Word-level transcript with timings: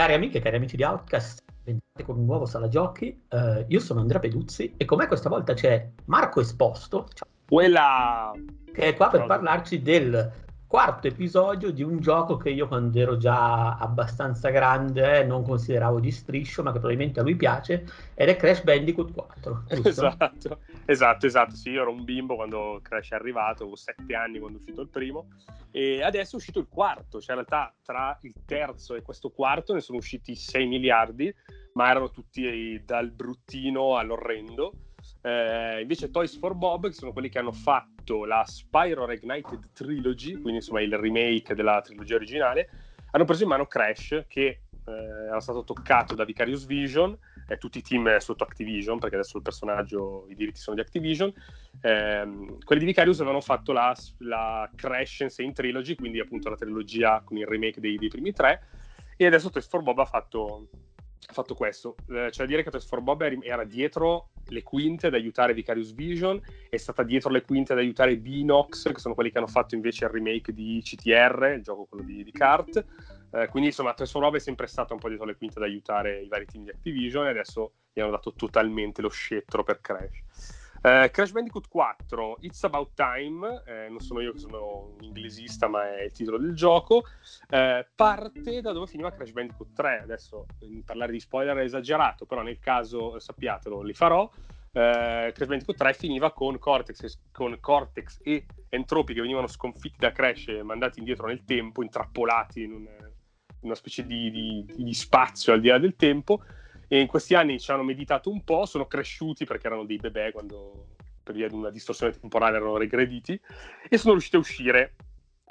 Cari 0.00 0.14
amiche 0.14 0.38
e 0.38 0.40
cari 0.40 0.56
amici 0.56 0.76
di 0.76 0.82
Outcast, 0.82 1.44
benvenuti 1.62 2.02
con 2.04 2.16
un 2.16 2.24
nuovo 2.24 2.46
Sala 2.46 2.68
Giochi. 2.68 3.24
Uh, 3.28 3.66
io 3.68 3.80
sono 3.80 4.00
Andrea 4.00 4.18
Peduzzi 4.18 4.72
e 4.78 4.86
con 4.86 4.96
me 4.96 5.06
questa 5.06 5.28
volta 5.28 5.52
c'è 5.52 5.90
Marco 6.06 6.40
Esposto, 6.40 7.06
Quella... 7.46 8.32
che 8.72 8.80
è 8.80 8.94
qua 8.96 9.08
per 9.08 9.26
parlarci 9.26 9.82
del 9.82 10.32
quarto 10.70 11.08
episodio 11.08 11.72
di 11.72 11.82
un 11.82 11.98
gioco 11.98 12.36
che 12.36 12.50
io 12.50 12.68
quando 12.68 12.96
ero 12.96 13.16
già 13.16 13.74
abbastanza 13.76 14.50
grande 14.50 15.24
non 15.24 15.42
consideravo 15.42 15.98
di 15.98 16.12
striscio, 16.12 16.62
ma 16.62 16.70
che 16.70 16.78
probabilmente 16.78 17.18
a 17.18 17.24
lui 17.24 17.34
piace, 17.34 17.84
ed 18.14 18.28
è 18.28 18.36
Crash 18.36 18.62
Bandicoot 18.62 19.12
4. 19.12 19.64
Esatto, 19.66 20.60
esatto, 20.86 21.26
esatto, 21.26 21.56
sì, 21.56 21.70
io 21.70 21.80
ero 21.80 21.90
un 21.90 22.04
bimbo 22.04 22.36
quando 22.36 22.78
Crash 22.82 23.10
è 23.10 23.14
arrivato, 23.16 23.62
avevo 23.62 23.74
sette 23.74 24.14
anni 24.14 24.38
quando 24.38 24.58
è 24.58 24.60
uscito 24.60 24.82
il 24.82 24.88
primo, 24.90 25.30
e 25.72 26.04
adesso 26.04 26.36
è 26.36 26.38
uscito 26.38 26.60
il 26.60 26.68
quarto, 26.68 27.20
cioè 27.20 27.34
in 27.36 27.44
realtà 27.44 27.74
tra 27.82 28.16
il 28.22 28.34
terzo 28.46 28.94
e 28.94 29.02
questo 29.02 29.30
quarto 29.30 29.74
ne 29.74 29.80
sono 29.80 29.98
usciti 29.98 30.36
6 30.36 30.68
miliardi, 30.68 31.34
ma 31.72 31.90
erano 31.90 32.12
tutti 32.12 32.80
dal 32.86 33.10
bruttino 33.10 33.96
all'orrendo, 33.96 34.72
eh, 35.22 35.80
invece 35.80 36.10
Toys 36.10 36.38
for 36.38 36.54
Bob, 36.54 36.86
che 36.86 36.92
sono 36.92 37.10
quelli 37.10 37.28
che 37.28 37.40
hanno 37.40 37.50
fatto 37.50 37.99
la 38.24 38.44
Spyro 38.46 39.10
Ignited 39.10 39.72
Trilogy, 39.72 40.32
quindi 40.32 40.54
insomma 40.54 40.80
il 40.80 40.96
remake 40.96 41.54
della 41.54 41.80
trilogia 41.80 42.16
originale, 42.16 42.68
hanno 43.12 43.24
preso 43.24 43.42
in 43.42 43.48
mano 43.48 43.66
Crash, 43.66 44.24
che 44.28 44.60
eh, 44.86 45.26
era 45.28 45.40
stato 45.40 45.64
toccato 45.64 46.14
da 46.14 46.24
Vicarious 46.24 46.66
Vision, 46.66 47.16
eh, 47.48 47.56
tutti 47.58 47.78
i 47.78 47.82
team 47.82 48.16
sotto 48.18 48.44
Activision, 48.44 48.98
perché 48.98 49.16
adesso 49.16 49.36
il 49.36 49.42
personaggio, 49.42 50.26
i 50.28 50.34
diritti 50.34 50.60
sono 50.60 50.76
di 50.76 50.82
Activision. 50.82 51.32
Eh, 51.80 52.56
quelli 52.64 52.80
di 52.80 52.86
Vicarious 52.86 53.18
avevano 53.20 53.40
fatto 53.40 53.72
la, 53.72 53.94
la 54.18 54.70
Crash 54.74 55.20
Insane 55.20 55.52
Trilogy, 55.52 55.94
quindi 55.94 56.20
appunto 56.20 56.48
la 56.48 56.56
trilogia 56.56 57.22
con 57.24 57.36
il 57.36 57.46
remake 57.46 57.80
dei, 57.80 57.96
dei 57.96 58.08
primi 58.08 58.32
tre, 58.32 58.62
e 59.16 59.26
adesso 59.26 59.50
Toys 59.50 59.68
for 59.68 59.82
Bob 59.82 59.98
ha 59.98 60.04
fatto 60.06 60.68
ha 61.26 61.32
fatto 61.32 61.54
questo. 61.54 61.96
Eh, 62.08 62.30
cioè 62.30 62.46
dire 62.46 62.62
che 62.62 62.70
Toys 62.70 62.86
for 62.86 63.00
Bob 63.00 63.22
era 63.42 63.64
dietro 63.64 64.30
le 64.50 64.62
quinte 64.62 65.06
ad 65.08 65.14
aiutare 65.14 65.54
Vicarious 65.54 65.92
Vision, 65.94 66.40
è 66.68 66.76
stata 66.76 67.02
dietro 67.02 67.30
le 67.30 67.42
quinte 67.42 67.72
ad 67.72 67.78
aiutare 67.78 68.16
Binox, 68.16 68.92
che 68.92 68.98
sono 68.98 69.14
quelli 69.14 69.30
che 69.30 69.38
hanno 69.38 69.46
fatto 69.46 69.74
invece 69.74 70.04
il 70.04 70.10
remake 70.10 70.52
di 70.52 70.80
CTR, 70.82 71.54
il 71.56 71.62
gioco 71.62 71.86
quello 71.86 72.04
di, 72.04 72.22
di 72.22 72.32
kart. 72.32 72.84
Eh, 73.32 73.46
quindi 73.48 73.68
insomma 73.68 73.94
for 73.96 74.20
Bob 74.20 74.34
è 74.34 74.40
sempre 74.40 74.66
stata 74.66 74.92
un 74.92 74.98
po' 74.98 75.08
dietro 75.08 75.24
le 75.24 75.36
quinte 75.36 75.58
ad 75.58 75.64
aiutare 75.64 76.20
i 76.20 76.28
vari 76.28 76.46
team 76.46 76.64
di 76.64 76.70
Activision 76.70 77.26
e 77.26 77.30
adesso 77.30 77.74
gli 77.92 78.00
hanno 78.00 78.10
dato 78.10 78.32
totalmente 78.34 79.02
lo 79.02 79.08
scettro 79.08 79.62
per 79.62 79.80
Crash. 79.80 80.59
Uh, 80.82 81.10
Crash 81.10 81.32
Bandicoot 81.32 81.68
4, 81.68 82.38
It's 82.40 82.64
About 82.64 82.92
Time, 82.94 83.62
eh, 83.66 83.90
non 83.90 84.00
sono 84.00 84.20
io 84.20 84.32
che 84.32 84.38
sono 84.38 84.94
un 84.96 85.04
inglesista, 85.04 85.68
ma 85.68 85.94
è 85.94 86.04
il 86.04 86.12
titolo 86.12 86.38
del 86.38 86.54
gioco, 86.54 87.04
uh, 87.50 87.84
parte 87.94 88.62
da 88.62 88.72
dove 88.72 88.86
finiva 88.86 89.12
Crash 89.12 89.32
Bandicoot 89.32 89.74
3. 89.74 90.00
Adesso 90.00 90.46
parlare 90.86 91.12
di 91.12 91.20
spoiler 91.20 91.54
è 91.58 91.64
esagerato, 91.64 92.24
però 92.24 92.40
nel 92.40 92.58
caso 92.58 93.18
sappiatelo, 93.18 93.82
li 93.82 93.92
farò. 93.92 94.22
Uh, 94.22 95.30
Crash 95.32 95.48
Bandicoot 95.48 95.76
3 95.76 95.92
finiva 95.92 96.32
con 96.32 96.58
Cortex, 96.58 97.18
con 97.30 97.58
Cortex 97.60 98.18
e 98.22 98.46
Entropi 98.70 99.12
che 99.12 99.20
venivano 99.20 99.48
sconfitti 99.48 99.98
da 99.98 100.12
Crash 100.12 100.48
e 100.48 100.62
mandati 100.62 100.98
indietro 101.00 101.26
nel 101.26 101.44
tempo, 101.44 101.82
intrappolati 101.82 102.62
in, 102.62 102.72
un, 102.72 102.86
in 102.86 103.58
una 103.60 103.74
specie 103.74 104.06
di, 104.06 104.30
di, 104.30 104.64
di 104.64 104.94
spazio 104.94 105.52
al 105.52 105.60
di 105.60 105.68
là 105.68 105.78
del 105.78 105.94
tempo 105.94 106.42
e 106.92 106.98
in 106.98 107.06
questi 107.06 107.36
anni 107.36 107.60
ci 107.60 107.70
hanno 107.70 107.84
meditato 107.84 108.32
un 108.32 108.42
po', 108.42 108.66
sono 108.66 108.86
cresciuti 108.86 109.44
perché 109.44 109.68
erano 109.68 109.84
dei 109.84 109.96
bebè 109.96 110.32
quando 110.32 110.86
per 111.22 111.36
via 111.36 111.46
di 111.46 111.54
una 111.54 111.70
distorsione 111.70 112.18
temporale 112.18 112.56
erano 112.56 112.76
regrediti 112.76 113.40
e 113.88 113.96
sono 113.96 114.14
riusciti 114.14 114.34
a 114.34 114.40
uscire 114.40 114.94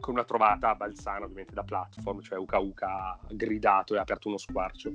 con 0.02 0.16
una 0.16 0.26
trovata 0.26 0.70
a 0.70 0.76
Balzano, 0.76 1.24
ovviamente 1.24 1.54
da 1.54 1.64
platform, 1.64 2.22
cioè 2.22 2.38
Uka 2.38 2.60
Uka 2.60 2.88
ha 2.88 3.20
gridato 3.30 3.96
e 3.96 4.00
ha 4.00 4.02
aperto 4.02 4.28
uno 4.28 4.36
squarcio. 4.36 4.92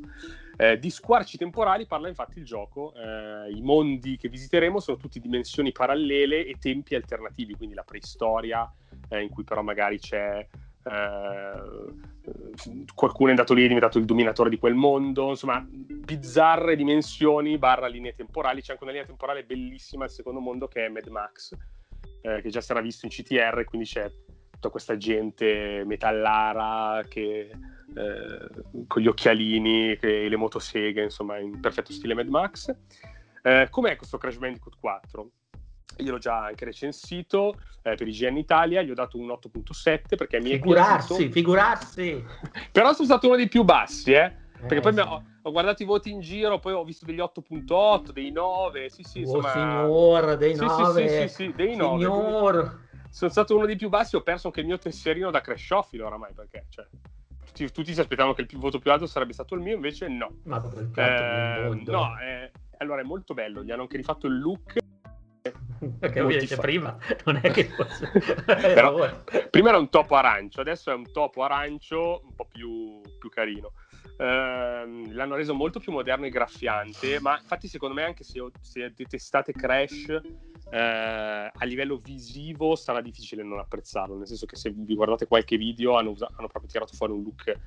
Eh, 0.59 0.79
di 0.79 0.91
squarci 0.91 1.39
temporali 1.39 1.87
parla 1.87 2.09
infatti 2.09 2.41
il 2.41 2.45
gioco, 2.45 2.93
eh, 2.95 3.51
i 3.51 3.63
mondi 3.63 4.19
che 4.19 4.29
visiteremo 4.29 4.81
sono 4.81 4.99
tutti 4.99 5.21
dimensioni 5.21 5.73
parallele 5.73 6.45
e 6.45 6.57
tempi 6.61 6.95
alternativi, 6.95 7.55
quindi 7.55 7.75
la 7.75 7.85
preistoria, 7.85 8.71
eh, 9.09 9.23
in 9.23 9.31
cui 9.31 9.45
però 9.45 9.63
magari 9.63 9.99
c'è 9.99 10.47
eh, 10.85 12.83
qualcuno 12.95 13.29
è 13.29 13.31
andato 13.31 13.55
lì 13.55 13.65
è 13.65 13.67
diventato 13.67 13.99
il 13.99 14.05
dominatore 14.05 14.51
di 14.51 14.59
quel 14.59 14.75
mondo, 14.75 15.31
insomma, 15.31 15.65
bizzarre 15.67 16.77
dimensioni 16.77 17.59
barra 17.59 17.87
linee 17.87 18.15
temporali. 18.15 18.61
C'è 18.61 18.73
anche 18.73 18.85
una 18.85 18.93
linea 18.93 19.07
temporale 19.07 19.45
bellissima 19.45 20.05
al 20.05 20.11
secondo 20.11 20.41
mondo 20.41 20.69
che 20.69 20.87
è 20.87 20.89
Mad 20.89 21.07
Max, 21.09 21.57
eh, 22.23 22.41
che 22.41 22.51
già 22.51 22.63
era 22.69 22.81
visto 22.81 23.07
in 23.07 23.13
CTR, 23.13 23.65
quindi 23.65 23.87
c'è 23.87 24.11
tutta 24.51 24.69
questa 24.69 24.97
gente 24.97 25.83
metallara 25.85 27.03
che, 27.09 27.51
eh, 27.51 28.85
con 28.87 29.03
gli 29.03 29.07
occhialini 29.07 29.95
e 29.95 30.29
le 30.29 30.37
motoseghe, 30.37 31.03
insomma, 31.03 31.39
in 31.39 31.61
perfetto 31.61 31.93
stile 31.93 32.15
Mad 32.15 32.29
Max. 32.29 32.75
Eh, 33.43 33.69
com'è 33.71 33.97
questo 33.97 34.17
Crash 34.17 34.39
Bandicoot 34.39 34.77
4? 34.81 35.31
Io 35.99 36.13
l'ho 36.13 36.19
già 36.19 36.45
anche 36.45 36.65
recensito 36.65 37.55
eh, 37.83 37.95
per 37.95 38.09
IGN 38.09 38.37
Italia, 38.37 38.83
gli 38.83 38.91
ho 38.91 38.95
dato 38.95 39.19
un 39.19 39.29
8.7 39.29 40.17
perché 40.17 40.41
mi 40.41 40.51
è 40.51 40.55
figurarsi, 40.55 41.09
piaciuto. 41.09 41.33
Figurarsi, 41.33 42.25
Però 42.73 42.93
sono 42.93 43.07
stato 43.07 43.27
uno 43.27 43.37
dei 43.37 43.49
più 43.49 43.63
bassi, 43.63 44.13
eh? 44.13 44.43
Perché 44.59 44.77
eh, 44.77 44.81
poi 44.81 44.93
sì. 44.95 45.01
ho, 45.01 45.23
ho, 45.43 45.51
guardato 45.51 45.83
i 45.83 45.87
voti 45.87 46.11
in 46.11 46.21
giro, 46.21 46.59
poi 46.59 46.73
ho 46.73 46.85
visto 46.85 47.05
degli 47.05 47.19
8.8, 47.19 48.11
dei 48.11 48.31
9, 48.31 48.89
sì 48.89 49.03
sì, 49.03 49.21
insomma... 49.21 49.49
Oh 49.49 49.53
signor, 49.53 50.37
dei 50.37 50.55
9, 50.55 51.09
sì, 51.09 51.09
sì, 51.09 51.21
sì, 51.21 51.29
sì, 51.29 51.53
dei 51.55 51.77
9. 51.77 52.05
Signor. 52.05 52.83
Sono 53.11 53.31
stato 53.31 53.55
uno 53.55 53.67
dei 53.67 53.77
più 53.77 53.89
bassi, 53.89 54.17
ho 54.17 54.23
perso 54.23 54.49
anche 54.49 54.61
il 54.61 54.67
mio 54.67 54.79
tesserino 54.79 55.31
da 55.31 55.41
crashofilo 55.41 56.07
oramai, 56.07 56.33
perché, 56.33 56.67
cioè, 56.71 56.87
tutti, 57.45 57.71
tutti, 57.71 57.95
si 57.95 58.01
aspettavano 58.01 58.35
che 58.35 58.43
il 58.43 58.59
voto 58.59 58.79
più 58.79 58.91
alto 58.91 59.07
sarebbe 59.07 59.35
stato 59.35 59.55
il 59.55 59.61
mio, 59.61 59.75
invece 59.75 60.09
no. 60.09 60.39
Ma 60.45 60.57
il 60.57 60.91
eh, 60.97 61.83
No, 61.87 62.19
eh, 62.19 62.51
allora 62.79 63.03
è 63.03 63.05
molto 63.05 63.35
bello, 63.35 63.63
gli 63.63 63.71
hanno 63.71 63.83
anche 63.83 63.99
rifatto 63.99 64.27
il 64.27 64.41
look 64.41 64.83
perché 65.99 66.21
voi 66.21 66.39
detto 66.39 66.57
prima 66.57 66.97
non 67.25 67.41
è 67.43 67.51
che 67.51 67.65
fosse... 67.65 68.11
Però, 68.45 69.25
prima 69.51 69.69
era 69.69 69.79
un 69.79 69.89
topo 69.89 70.15
arancio 70.15 70.61
adesso 70.61 70.91
è 70.91 70.95
un 70.95 71.11
topo 71.13 71.43
arancio 71.43 72.23
un 72.25 72.35
po' 72.35 72.47
più, 72.51 73.01
più 73.19 73.29
carino. 73.29 73.73
Eh, 74.17 75.13
l'hanno 75.13 75.35
reso 75.35 75.55
molto 75.55 75.81
più 75.81 75.91
moderno 75.91 76.27
e 76.27 76.31
graffiante 76.31 77.19
ma 77.21 77.37
infatti 77.41 77.67
secondo 77.67 77.95
me 77.97 78.05
anche 78.05 78.23
se, 78.23 78.41
se 78.61 78.93
detestate 78.95 79.53
Crash 79.53 80.09
eh, 80.71 81.51
a 81.53 81.65
livello 81.65 81.97
visivo 81.97 82.77
sarà 82.77 83.01
difficile 83.01 83.43
non 83.43 83.59
apprezzarlo 83.59 84.17
nel 84.17 84.29
senso 84.29 84.47
che 84.47 84.55
se 84.55 84.71
vi 84.73 84.95
guardate 84.95 85.27
qualche 85.27 85.57
video 85.57 85.97
hanno, 85.97 86.11
usato, 86.11 86.33
hanno 86.37 86.47
proprio 86.47 86.71
tirato 86.71 86.95
fuori 86.95 87.13
un 87.13 87.23
look 87.25 87.59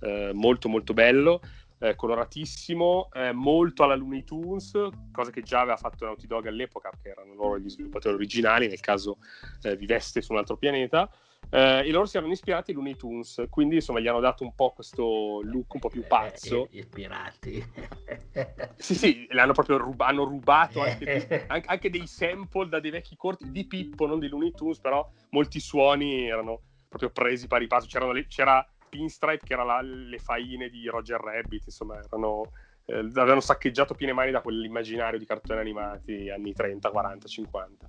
eh, 0.00 0.30
molto 0.34 0.68
molto 0.68 0.92
bello 0.92 1.40
eh, 1.82 1.96
coloratissimo, 1.96 3.08
eh, 3.12 3.32
molto 3.32 3.82
alla 3.82 3.96
Looney 3.96 4.22
Tunes, 4.22 4.72
cosa 5.10 5.32
che 5.32 5.42
già 5.42 5.60
aveva 5.60 5.76
fatto 5.76 6.04
Naughty 6.04 6.28
Dog 6.28 6.46
all'epoca, 6.46 6.90
perché 6.90 7.08
erano 7.08 7.34
loro 7.34 7.58
gli 7.58 7.68
sviluppatori 7.68 8.14
originali, 8.14 8.68
nel 8.68 8.78
caso 8.78 9.18
eh, 9.62 9.76
viveste 9.76 10.22
su 10.22 10.32
un 10.32 10.38
altro 10.38 10.56
pianeta. 10.56 11.10
Eh, 11.50 11.82
e 11.84 11.90
loro 11.90 12.06
si 12.06 12.16
erano 12.16 12.32
ispirati 12.32 12.70
ai 12.70 12.76
Looney 12.76 12.94
Tunes, 12.94 13.46
quindi 13.50 13.74
insomma 13.74 13.98
gli 13.98 14.06
hanno 14.06 14.20
dato 14.20 14.44
un 14.44 14.54
po' 14.54 14.70
questo 14.70 15.40
look 15.42 15.74
un 15.74 15.80
po' 15.80 15.88
più 15.88 16.06
pazzo. 16.06 16.68
Eh, 16.70 16.78
ispirati. 16.78 17.66
sì, 18.78 18.94
sì, 18.94 19.26
l'hanno 19.30 19.52
proprio 19.52 19.76
ruba- 19.78 20.06
hanno 20.06 20.22
rubato 20.22 20.82
anche, 20.82 21.44
anche, 21.48 21.68
anche, 21.68 21.90
dei 21.90 22.06
sample 22.06 22.68
da 22.68 22.78
dei 22.78 22.92
vecchi 22.92 23.16
corti 23.16 23.50
di 23.50 23.66
Pippo, 23.66 24.06
non 24.06 24.20
dei 24.20 24.28
Looney 24.28 24.52
Tunes, 24.52 24.78
però 24.78 25.06
molti 25.30 25.58
suoni 25.58 26.28
erano 26.28 26.60
proprio 26.88 27.10
presi 27.10 27.48
pari 27.48 27.66
passo. 27.66 27.88
C'erano, 27.88 28.12
c'era 28.28 28.64
Pinstripe, 28.92 29.46
che 29.46 29.54
era 29.54 29.64
la, 29.64 29.80
le 29.80 30.18
faine 30.18 30.68
di 30.68 30.86
Roger 30.86 31.18
Rabbit, 31.18 31.62
insomma, 31.64 31.98
erano, 31.98 32.52
eh, 32.84 32.98
avevano 32.98 33.40
saccheggiato 33.40 33.94
piene 33.94 34.12
mani 34.12 34.30
da 34.30 34.42
quell'immaginario 34.42 35.18
di 35.18 35.24
cartoni 35.24 35.60
animati 35.60 36.28
anni 36.28 36.52
30, 36.52 36.90
40, 36.90 37.26
50. 37.26 37.88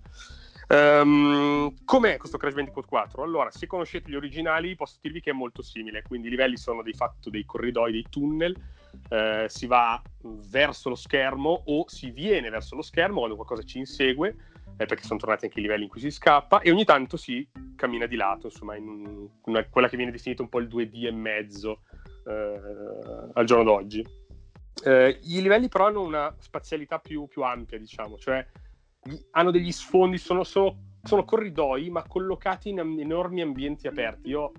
Um, 0.69 1.75
com'è 1.83 2.15
questo 2.15 2.37
Crash 2.37 2.53
Bandicoot 2.53 2.87
4? 2.87 3.21
Allora, 3.21 3.51
se 3.51 3.67
conoscete 3.67 4.09
gli 4.09 4.15
originali, 4.15 4.77
posso 4.77 4.97
dirvi 5.01 5.19
che 5.19 5.31
è 5.31 5.33
molto 5.33 5.61
simile. 5.61 6.03
Quindi 6.03 6.27
i 6.27 6.29
livelli 6.29 6.55
sono 6.55 6.81
di 6.81 6.93
fatto 6.93 7.29
dei 7.29 7.43
corridoi, 7.43 7.91
dei 7.91 8.05
tunnel. 8.09 8.55
Eh, 9.09 9.45
si 9.49 9.67
va 9.67 10.01
verso 10.21 10.87
lo 10.87 10.95
schermo 10.95 11.63
o 11.65 11.83
si 11.87 12.11
viene 12.11 12.49
verso 12.49 12.75
lo 12.75 12.83
schermo 12.83 13.17
quando 13.17 13.35
qualcosa 13.35 13.63
ci 13.63 13.79
insegue 13.79 14.35
eh, 14.77 14.85
perché 14.85 15.03
sono 15.03 15.19
tornati 15.19 15.45
anche 15.45 15.59
i 15.59 15.61
livelli 15.61 15.83
in 15.83 15.89
cui 15.89 15.99
si 15.99 16.11
scappa, 16.11 16.61
e 16.61 16.71
ogni 16.71 16.85
tanto 16.85 17.17
si 17.17 17.47
cammina 17.75 18.05
di 18.05 18.15
lato, 18.15 18.47
insomma, 18.47 18.75
in 18.75 19.27
una, 19.43 19.65
quella 19.65 19.87
che 19.87 19.97
viene 19.97 20.11
definita 20.11 20.41
un 20.41 20.49
po' 20.49 20.59
il 20.59 20.67
2D 20.67 21.05
e 21.05 21.11
mezzo 21.11 21.81
eh, 22.25 22.59
al 23.33 23.45
giorno 23.45 23.63
d'oggi. 23.63 24.05
Eh, 24.83 25.19
I 25.21 25.41
livelli 25.41 25.69
però 25.69 25.87
hanno 25.87 26.01
una 26.01 26.35
spazialità 26.39 26.99
più, 26.99 27.27
più 27.27 27.43
ampia, 27.43 27.77
diciamo, 27.77 28.17
cioè 28.17 28.45
hanno 29.31 29.51
degli 29.51 29.71
sfondi, 29.71 30.17
sono, 30.17 30.43
sono, 30.43 30.97
sono 31.03 31.25
corridoi 31.25 31.89
ma 31.89 32.07
collocati 32.07 32.69
in 32.69 32.79
enormi 32.79 33.41
ambienti 33.41 33.87
aperti. 33.87 34.29
Io 34.29 34.51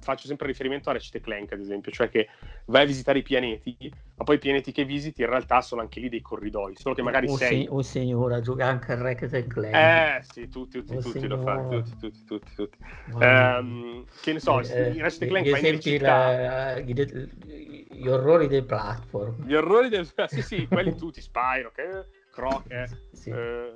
faccio 0.00 0.26
sempre 0.26 0.46
riferimento 0.46 0.90
a 0.90 0.94
Ratchet 0.94 1.22
Clank, 1.22 1.52
ad 1.52 1.60
esempio, 1.60 1.92
cioè 1.92 2.08
che 2.08 2.28
vai 2.66 2.82
a 2.82 2.86
visitare 2.86 3.18
i 3.18 3.22
pianeti, 3.22 3.76
ma 4.16 4.24
poi 4.24 4.36
i 4.36 4.38
pianeti 4.38 4.72
che 4.72 4.84
visiti 4.84 5.22
in 5.22 5.28
realtà 5.28 5.60
sono 5.60 5.80
anche 5.80 6.00
lì 6.00 6.08
dei 6.08 6.20
corridoi, 6.20 6.74
solo 6.76 6.94
che 6.94 7.02
magari 7.02 7.28
oh, 7.28 7.36
sei... 7.36 7.66
oh 7.68 7.82
signora, 7.82 8.40
gioca 8.40 8.66
anche 8.66 8.92
a 8.92 9.00
Ratchet 9.00 9.46
Clank. 9.46 9.74
Eh 9.74 10.22
sì, 10.22 10.48
tutti, 10.48 10.78
tutti, 10.78 10.96
oh, 10.96 11.00
tutti 11.00 11.26
lo 11.26 11.38
fanno, 11.42 11.82
tutti, 11.82 11.96
tutti, 11.98 12.24
tutti, 12.24 12.54
tutti. 12.54 12.78
Um, 13.14 14.04
che 14.20 14.32
ne 14.32 14.40
so, 14.40 14.60
eh, 14.60 14.90
in 14.90 15.02
Ratchet 15.02 15.28
Clank 15.28 15.48
vai 15.48 15.62
nelle 15.62 15.80
città... 15.80 16.40
La, 16.40 16.78
i, 16.78 17.88
gli 18.00 18.08
orrori 18.08 18.48
dei 18.48 18.62
platform. 18.62 19.46
Gli 19.46 19.54
orrori 19.54 19.88
del... 19.88 20.08
Sì, 20.26 20.42
sì, 20.42 20.66
quelli 20.66 20.94
tutti, 20.94 21.20
Spyro, 21.20 21.70
che... 21.74 22.18
Croc, 22.30 22.70
eh. 22.70 22.88
sì. 23.12 23.30
eh, 23.30 23.72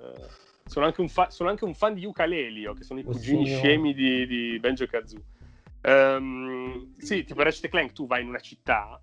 sono, 0.65 0.87
anche 0.87 1.07
fa... 1.09 1.29
sono, 1.31 1.51
anche 1.51 1.65
un 1.65 1.75
fan 1.75 1.95
di 1.95 2.05
Ukulelio, 2.05 2.73
che 2.73 2.85
sono 2.85 3.01
i 3.01 3.03
cugini 3.03 3.43
Ussino. 3.43 3.59
scemi 3.59 3.95
di, 3.95 4.27
di 4.27 4.59
Benjo 4.61 4.87
Kazoo. 4.87 5.21
Um, 5.87 6.95
sì, 6.99 7.25
tipo 7.25 7.43
Ratchet 7.43 7.71
Clank, 7.71 7.93
tu 7.93 8.07
vai 8.07 8.23
in 8.23 8.29
una 8.29 8.41
città 8.41 8.99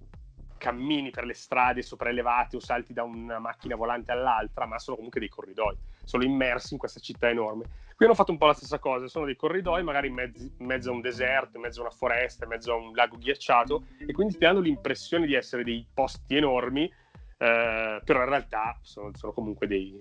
cammini 0.58 1.10
per 1.10 1.26
le 1.26 1.34
strade 1.34 1.82
sopraelevate 1.82 2.56
o 2.56 2.60
salti 2.60 2.94
da 2.94 3.04
una 3.04 3.40
macchina 3.40 3.76
volante 3.76 4.12
all'altra, 4.12 4.66
ma 4.66 4.80
sono 4.80 4.96
comunque 4.96 5.20
dei 5.20 5.30
corridoi, 5.30 5.76
sono 6.04 6.24
immersi 6.24 6.74
in 6.74 6.80
questa 6.80 7.00
città 7.00 7.30
enorme. 7.30 7.66
Qui 7.96 8.06
hanno 8.06 8.16
fatto 8.16 8.32
un 8.32 8.38
po' 8.38 8.48
la 8.48 8.54
stessa 8.54 8.80
cosa, 8.80 9.08
sono 9.08 9.26
dei 9.26 9.36
corridoi 9.36 9.84
magari 9.84 10.08
in 10.08 10.14
mezzo, 10.14 10.44
in 10.58 10.66
mezzo 10.66 10.90
a 10.90 10.94
un 10.94 11.02
deserto, 11.02 11.58
in 11.58 11.64
mezzo 11.64 11.80
a 11.80 11.84
una 11.84 11.92
foresta, 11.92 12.46
in 12.46 12.50
mezzo 12.50 12.72
a 12.72 12.76
un 12.76 12.94
lago 12.94 13.18
ghiacciato 13.18 13.86
e 14.00 14.12
quindi 14.12 14.34
ti 14.34 14.40
danno 14.40 14.60
l'impressione 14.60 15.28
di 15.28 15.36
essere 15.36 15.64
dei 15.64 15.86
posti 15.94 16.36
enormi, 16.36 16.86
eh, 16.86 18.02
però 18.04 18.24
in 18.24 18.30
realtà 18.30 18.78
sono, 18.82 19.12
sono 19.14 19.34
comunque 19.34 19.68
dei, 19.68 19.96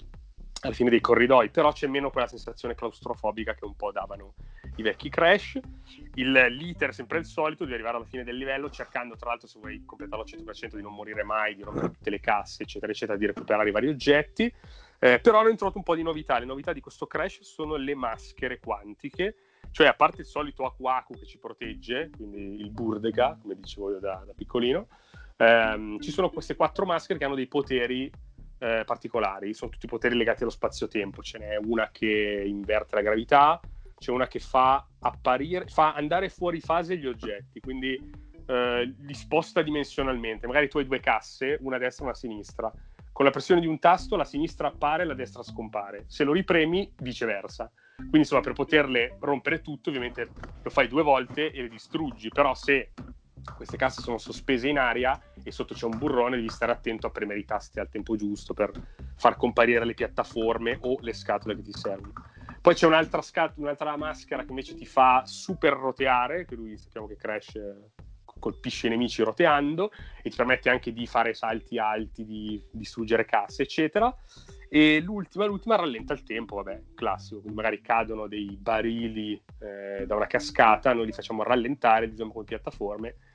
alla 0.60 0.74
fine 0.74 0.90
dei 0.90 1.00
corridoi, 1.00 1.48
però 1.48 1.72
c'è 1.72 1.86
meno 1.86 2.10
quella 2.10 2.26
sensazione 2.26 2.74
claustrofobica 2.74 3.54
che 3.54 3.64
un 3.64 3.74
po' 3.74 3.92
davano 3.92 4.34
i 4.76 4.82
vecchi 4.82 5.08
Crash. 5.08 5.58
Il, 6.14 6.32
l'iter 6.32 6.90
è 6.90 6.92
sempre 6.92 7.18
il 7.18 7.24
solito, 7.24 7.64
di 7.64 7.72
arrivare 7.72 7.96
alla 7.96 8.04
fine 8.04 8.24
del 8.24 8.36
livello, 8.36 8.68
cercando 8.68 9.16
tra 9.16 9.30
l'altro 9.30 9.48
se 9.48 9.58
vuoi 9.58 9.84
completarlo 9.84 10.24
al 10.24 10.30
100% 10.30 10.76
di 10.76 10.82
non 10.82 10.92
morire 10.92 11.22
mai, 11.22 11.54
di 11.54 11.62
rompere 11.62 11.92
tutte 11.92 12.10
le 12.10 12.20
casse, 12.20 12.64
eccetera, 12.64 12.92
eccetera, 12.92 13.16
di 13.16 13.26
recuperare 13.26 13.68
i 13.68 13.72
vari 13.72 13.88
oggetti. 13.88 14.52
Eh, 15.02 15.18
però 15.18 15.40
hanno 15.40 15.48
introdotto 15.48 15.78
un 15.78 15.84
po' 15.84 15.94
di 15.94 16.02
novità. 16.02 16.38
Le 16.38 16.44
novità 16.44 16.74
di 16.74 16.80
questo 16.80 17.06
Crash 17.06 17.40
sono 17.40 17.76
le 17.76 17.94
maschere 17.94 18.60
quantiche, 18.60 19.36
cioè 19.70 19.86
a 19.86 19.94
parte 19.94 20.20
il 20.20 20.26
solito 20.26 20.66
Aku 20.66 21.14
che 21.14 21.24
ci 21.24 21.38
protegge, 21.38 22.10
quindi 22.14 22.60
il 22.60 22.70
Burdega, 22.70 23.38
come 23.40 23.54
dicevo 23.54 23.92
io 23.92 23.98
da, 23.98 24.22
da 24.26 24.32
piccolino, 24.34 24.88
ehm, 25.36 26.00
ci 26.00 26.10
sono 26.10 26.28
queste 26.28 26.54
quattro 26.54 26.84
maschere 26.84 27.18
che 27.18 27.24
hanno 27.24 27.34
dei 27.34 27.46
poteri 27.46 28.10
eh, 28.60 28.82
particolari, 28.84 29.54
sono 29.54 29.70
tutti 29.70 29.86
poteri 29.86 30.14
legati 30.14 30.42
allo 30.42 30.52
spazio-tempo, 30.52 31.22
ce 31.22 31.38
n'è 31.38 31.56
una 31.56 31.88
che 31.90 32.44
inverte 32.46 32.94
la 32.94 33.02
gravità, 33.02 33.58
c'è 33.98 34.12
una 34.12 34.28
che 34.28 34.38
fa 34.38 34.86
apparire, 35.00 35.66
fa 35.66 35.94
andare 35.94 36.28
fuori 36.28 36.60
fase 36.60 36.96
gli 36.96 37.06
oggetti, 37.06 37.58
quindi 37.60 37.98
eh, 38.46 38.94
li 38.98 39.14
sposta 39.14 39.62
dimensionalmente, 39.62 40.46
magari 40.46 40.68
tu 40.68 40.78
hai 40.78 40.86
due 40.86 41.00
casse, 41.00 41.58
una 41.60 41.76
a 41.76 41.78
destra 41.78 42.04
e 42.04 42.08
una 42.08 42.16
a 42.16 42.18
sinistra, 42.18 42.72
con 43.12 43.24
la 43.24 43.30
pressione 43.30 43.60
di 43.60 43.66
un 43.66 43.78
tasto 43.78 44.16
la 44.16 44.24
sinistra 44.24 44.68
appare 44.68 45.02
e 45.02 45.06
la 45.06 45.14
destra 45.14 45.42
scompare, 45.42 46.04
se 46.06 46.24
lo 46.24 46.32
ripremi 46.32 46.92
viceversa. 46.98 47.70
Quindi 47.96 48.18
insomma 48.18 48.40
per 48.40 48.54
poterle 48.54 49.16
rompere 49.20 49.60
tutto 49.60 49.90
ovviamente 49.90 50.30
lo 50.62 50.70
fai 50.70 50.88
due 50.88 51.02
volte 51.02 51.50
e 51.50 51.62
le 51.62 51.68
distruggi, 51.68 52.30
però 52.30 52.54
se 52.54 52.92
queste 53.54 53.76
casse 53.76 54.02
sono 54.02 54.18
sospese 54.18 54.68
in 54.68 54.78
aria 54.78 55.20
e 55.42 55.50
sotto 55.50 55.74
c'è 55.74 55.86
un 55.86 55.98
burrone, 55.98 56.36
devi 56.36 56.48
stare 56.48 56.72
attento 56.72 57.06
a 57.06 57.10
premere 57.10 57.40
i 57.40 57.44
tasti 57.44 57.80
al 57.80 57.88
tempo 57.88 58.16
giusto 58.16 58.54
per 58.54 58.70
far 59.16 59.36
comparire 59.36 59.84
le 59.84 59.94
piattaforme 59.94 60.78
o 60.82 60.98
le 61.00 61.12
scatole 61.12 61.56
che 61.56 61.62
ti 61.62 61.72
servono. 61.72 62.12
Poi 62.60 62.74
c'è 62.74 62.86
un'altra, 62.86 63.22
scat- 63.22 63.56
un'altra 63.56 63.96
maschera 63.96 64.42
che 64.42 64.50
invece 64.50 64.74
ti 64.74 64.84
fa 64.84 65.22
super 65.24 65.72
roteare, 65.72 66.44
che 66.44 66.54
lui 66.54 66.76
sappiamo 66.76 67.06
che 67.06 67.16
Crash 67.16 67.58
colpisce 68.38 68.86
i 68.88 68.90
nemici 68.90 69.22
roteando 69.22 69.92
e 70.22 70.30
ti 70.30 70.36
permette 70.36 70.70
anche 70.70 70.92
di 70.92 71.06
fare 71.06 71.32
salti 71.32 71.78
alti, 71.78 72.24
di 72.24 72.62
distruggere 72.70 73.24
casse, 73.24 73.62
eccetera. 73.62 74.14
E 74.68 75.00
l'ultima, 75.00 75.46
l'ultima 75.46 75.76
rallenta 75.76 76.12
il 76.12 76.22
tempo, 76.22 76.56
vabbè, 76.56 76.82
classico, 76.94 77.40
quindi 77.40 77.56
magari 77.56 77.80
cadono 77.80 78.28
dei 78.28 78.56
barili 78.60 79.40
eh, 79.58 80.06
da 80.06 80.14
una 80.14 80.26
cascata, 80.26 80.92
noi 80.92 81.06
li 81.06 81.12
facciamo 81.12 81.42
rallentare, 81.42 82.08
diciamo 82.08 82.32
come 82.32 82.44
piattaforme, 82.44 83.14
per 83.14 83.14
15 83.14 83.29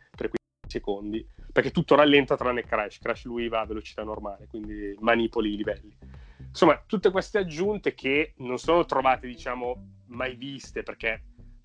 secondi, 0.67 1.25
perché 1.51 1.71
tutto 1.71 1.95
rallenta 1.95 2.35
tranne 2.35 2.63
Crash, 2.63 2.99
Crash 2.99 3.25
lui 3.25 3.47
va 3.47 3.61
a 3.61 3.65
velocità 3.65 4.03
normale, 4.03 4.47
quindi 4.47 4.95
manipoli 4.99 5.53
i 5.53 5.57
livelli. 5.57 5.97
Insomma, 6.47 6.81
tutte 6.85 7.11
queste 7.11 7.39
aggiunte 7.39 7.93
che 7.93 8.33
non 8.37 8.57
sono 8.57 8.85
trovate, 8.85 9.27
diciamo, 9.27 10.03
mai 10.07 10.35
viste, 10.35 10.83
perché 10.83 11.21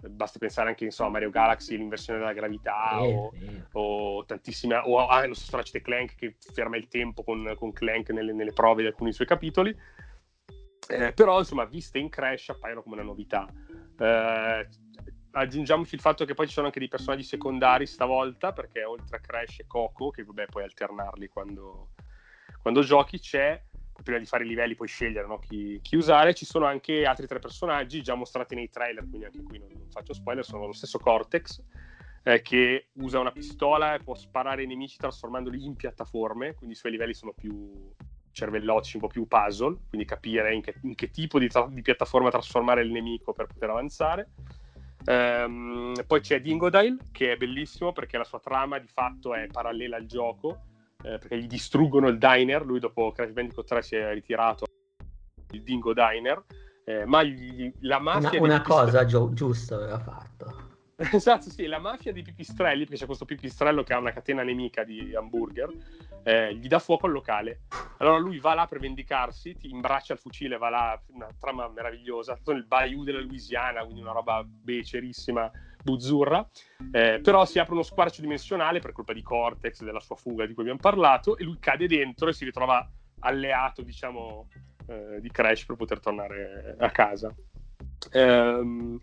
basta 0.09 0.39
pensare 0.39 0.69
anche 0.69 0.89
a 0.97 1.09
Mario 1.09 1.31
Galaxy, 1.31 1.77
l'inversione 1.77 2.19
della 2.19 2.33
gravità 2.33 2.99
eh, 3.01 3.15
o, 3.15 3.33
eh. 3.35 3.65
o, 3.73 4.25
tantissime 4.25 4.77
o 4.77 5.07
ah, 5.07 5.27
lo 5.27 5.35
stesso 5.35 5.57
Ratchet 5.57 5.83
Clank 5.83 6.15
che 6.15 6.37
ferma 6.39 6.77
il 6.77 6.89
tempo 6.89 7.23
con, 7.23 7.53
con 7.57 7.73
Clank 7.73 8.11
nelle, 8.11 8.33
nelle, 8.33 8.53
prove 8.53 8.83
di 8.83 8.89
alcuni 8.89 9.13
suoi 9.13 9.27
capitoli 9.27 9.77
eh, 10.89 11.13
però 11.13 11.39
insomma 11.39 11.65
viste 11.65 11.99
in 11.99 12.09
Crash 12.09 12.49
appaiono 12.49 12.83
come 12.83 12.97
una 12.97 13.05
novità 13.05 13.47
eh, 13.99 14.69
aggiungiamoci 15.33 15.95
il 15.95 16.01
fatto 16.01 16.25
che 16.25 16.35
poi 16.35 16.47
ci 16.47 16.53
sono 16.53 16.67
anche 16.67 16.79
dei 16.79 16.89
personaggi 16.89 17.23
secondari 17.23 17.87
stavolta 17.87 18.53
perché 18.53 18.85
oltre 18.85 19.17
a 19.17 19.21
Crash 19.21 19.61
e 19.61 19.67
Coco 19.67 20.11
che 20.11 20.25
vabbè 20.25 20.47
puoi 20.47 20.65
alternarli 20.65 21.29
quando, 21.29 21.91
quando 22.61 22.83
giochi 22.83 23.19
c'è 23.19 23.63
prima 24.03 24.19
di 24.19 24.27
fare 24.27 24.45
i 24.45 24.49
livelli 24.49 24.75
puoi 24.75 24.89
scegliere 24.89 25.27
no, 25.27 25.39
chi, 25.39 25.79
chi, 25.83 25.97
usare. 25.97 26.35
Ci 26.35 26.45
sono 26.45 26.67
anche 26.67 27.05
altri 27.05 27.27
tre 27.27 27.39
personaggi 27.39 28.03
già 28.03 28.15
mostrati 28.15 28.55
nei 28.55 28.69
trailer, 28.69 29.07
quindi 29.07 29.27
anche 29.27 29.43
qui 29.43 29.59
non, 29.59 29.69
non 29.73 29.91
faccio 29.91 30.13
spoiler, 30.13 30.45
sono 30.45 30.67
lo 30.67 30.73
stesso 30.73 30.99
Cortex, 30.99 31.63
eh, 32.23 32.43
che 32.43 32.89
usa 32.95 33.19
una 33.19 33.33
pistola 33.33 33.95
e 33.95 34.03
può 34.03 34.15
sparare 34.15 34.63
ai 34.63 34.67
nemici 34.67 34.97
trasformandoli 34.97 35.65
in 35.65 35.77
piattaforme, 35.77 36.55
quindi 36.55 36.75
i 36.75 36.79
suoi 36.79 36.93
livelli 36.93 37.15
sono 37.15 37.33
più 37.33 37.93
cervellotici, 38.33 38.97
un 38.97 39.03
po' 39.03 39.09
più 39.09 39.27
puzzle, 39.27 39.77
quindi 39.89 40.07
capire 40.07 40.55
in 40.55 40.63
che, 40.63 40.75
in 40.83 40.95
che 40.95 41.11
tipo 41.11 41.39
di, 41.39 41.49
tra- 41.49 41.69
di, 41.69 41.83
piattaforma 41.83 42.31
trasformare 42.31 42.83
il 42.83 42.91
nemico 42.91 43.33
per 43.33 43.47
poter 43.47 43.71
avanzare. 43.71 44.31
Um, 45.07 45.95
poi 46.07 46.21
c'è 46.21 46.41
Dingodile, 46.41 46.97
che 47.11 47.33
è 47.33 47.37
bellissimo 47.37 47.93
perché 47.93 48.19
la 48.19 48.25
sua 48.25 48.41
trama 48.41 48.79
di 48.79 48.89
fatto 48.89 49.35
è 49.35 49.47
parallela 49.47 49.97
al 49.97 50.07
gioco, 50.07 50.63
eh, 51.03 51.19
perché 51.19 51.39
gli 51.39 51.47
distruggono 51.47 52.09
il 52.09 52.19
diner, 52.19 52.65
lui 52.65 52.81
dopo 52.81 53.13
Crash 53.13 53.33
Bandicoot 53.33 53.67
3 53.67 53.83
si 53.83 53.97
è 53.97 54.13
ritirato 54.13 54.67
il 55.53 55.63
Dingo 55.63 55.95
Diner, 55.95 56.45
eh, 56.85 57.05
ma 57.07 57.23
gli, 57.23 57.73
la 57.81 57.99
mafia... 57.99 58.41
Una, 58.41 58.55
una 58.55 58.63
cosa 58.63 59.05
gio- 59.05 59.33
giusta 59.33 59.77
aveva 59.77 59.99
fatto. 59.99 60.69
esatto, 61.13 61.49
sì, 61.49 61.65
la 61.65 61.79
mafia 61.79 62.13
dei 62.13 62.23
pipistrelli, 62.23 62.81
perché 62.81 62.99
c'è 62.99 63.07
questo 63.07 63.25
pipistrello 63.25 63.83
che 63.83 63.95
ha 63.95 63.99
una 63.99 64.13
catena 64.13 64.43
nemica 64.43 64.85
di 64.85 65.15
hamburger, 65.15 65.73
eh, 66.23 66.55
gli 66.55 66.69
dà 66.69 66.79
fuoco 66.79 67.07
al 67.07 67.13
locale. 67.13 67.63
Allora 67.99 68.19
lui 68.19 68.39
va 68.39 68.53
là 68.53 68.67
per 68.67 68.81
vendicarsi, 68.81 69.55
ti 69.55 69.71
imbraccia 69.71 70.13
il 70.13 70.19
fucile, 70.19 70.59
va 70.59 70.69
là, 70.69 71.03
una 71.13 71.29
trama 71.39 71.69
meravigliosa, 71.69 72.37
tutto 72.37 72.53
nel 72.53 72.67
bayou 72.67 73.03
della 73.03 73.21
Louisiana, 73.21 73.83
quindi 73.83 74.03
una 74.03 74.13
roba 74.13 74.45
becerissima, 74.45 75.51
buzzurra, 75.83 76.47
eh, 76.93 77.21
però 77.23 77.47
si 77.47 77.59
apre 77.59 77.73
uno 77.73 77.83
squarcio 77.83 78.21
dimensionale 78.21 78.81
per 78.81 78.93
colpa 78.93 79.15
di 79.15 79.23
Cortex, 79.23 79.83
della 79.83 80.01
sua 80.01 80.17
fuga 80.17 80.45
di 80.45 80.53
cui 80.53 80.65
abbiamo 80.65 80.81
parlato, 80.81 81.39
e 81.39 81.45
lui 81.45 81.59
cade 81.59 81.87
dentro 81.87 82.29
e 82.29 82.35
si 82.35 82.45
ritrova 82.45 82.87
alleato, 83.21 83.81
diciamo, 83.81 84.49
eh, 84.87 85.19
di 85.19 85.31
Crash 85.31 85.65
per 85.65 85.77
poter 85.77 85.99
tornare 85.99 86.77
a 86.79 86.91
casa. 86.91 87.35
Ehm, 88.13 89.01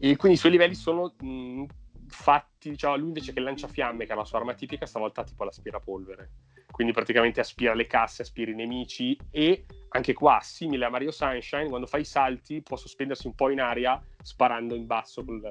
e 0.00 0.16
quindi 0.16 0.38
i 0.38 0.40
suoi 0.40 0.52
livelli 0.52 0.74
sono 0.74 1.14
mh, 1.20 1.64
fatti, 2.08 2.70
diciamo, 2.70 2.96
lui 2.96 3.08
invece 3.08 3.34
che 3.34 3.40
lancia 3.40 3.68
fiamme, 3.68 4.06
che 4.06 4.12
è 4.12 4.16
la 4.16 4.24
sua 4.24 4.38
arma 4.38 4.54
tipica, 4.54 4.86
stavolta 4.86 5.24
tipo 5.24 5.44
l'aspirapolvere. 5.44 6.30
Quindi 6.70 6.92
praticamente 6.92 7.40
aspira 7.40 7.74
le 7.74 7.86
casse, 7.86 8.22
aspira 8.22 8.50
i 8.50 8.54
nemici 8.54 9.18
e 9.30 9.66
anche 9.90 10.14
qua, 10.14 10.38
simile 10.40 10.86
a 10.86 10.88
Mario 10.88 11.10
Sunshine, 11.10 11.68
quando 11.68 11.86
fa 11.86 11.98
i 11.98 12.04
salti 12.04 12.62
può 12.62 12.76
sospendersi 12.76 13.26
un 13.26 13.34
po' 13.34 13.50
in 13.50 13.60
aria 13.60 14.02
sparando 14.22 14.74
in 14.74 14.86
basso 14.86 15.22
col, 15.22 15.42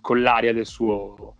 con 0.00 0.20
l'aria 0.20 0.52
del 0.52 0.66
suo, 0.66 1.36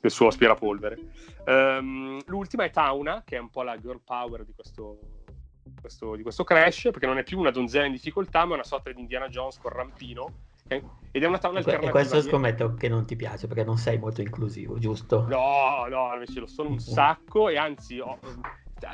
del 0.00 0.10
suo 0.10 0.26
aspirapolvere. 0.26 0.98
Um, 1.46 2.20
l'ultima 2.26 2.64
è 2.64 2.70
Tauna, 2.70 3.22
che 3.24 3.36
è 3.36 3.40
un 3.40 3.48
po' 3.48 3.62
la 3.62 3.78
girl 3.78 4.02
power 4.04 4.44
di 4.44 4.52
questo, 4.52 4.98
questo, 5.80 6.16
di 6.16 6.22
questo 6.22 6.44
Crash, 6.44 6.90
perché 6.90 7.06
non 7.06 7.16
è 7.16 7.22
più 7.22 7.38
una 7.38 7.50
donzella 7.50 7.86
in 7.86 7.92
difficoltà, 7.92 8.44
ma 8.44 8.52
è 8.52 8.54
una 8.54 8.64
sorta 8.64 8.92
di 8.92 9.00
Indiana 9.00 9.28
Jones 9.28 9.58
con 9.58 9.70
rampino 9.70 10.47
ed 10.68 11.22
è 11.22 11.26
una 11.26 11.38
Tauna 11.38 11.58
alternativa. 11.58 11.90
E 11.90 11.92
questo 11.92 12.20
scommetto 12.22 12.74
che 12.74 12.88
non 12.88 13.06
ti 13.06 13.16
piace 13.16 13.46
perché 13.46 13.64
non 13.64 13.78
sei 13.78 13.98
molto 13.98 14.20
inclusivo, 14.20 14.78
giusto? 14.78 15.26
No, 15.26 15.86
no, 15.88 16.12
invece 16.12 16.40
lo 16.40 16.46
sono 16.46 16.68
un 16.70 16.78
sacco 16.78 17.48
e 17.48 17.56
anzi 17.56 17.98
ho, 17.98 18.18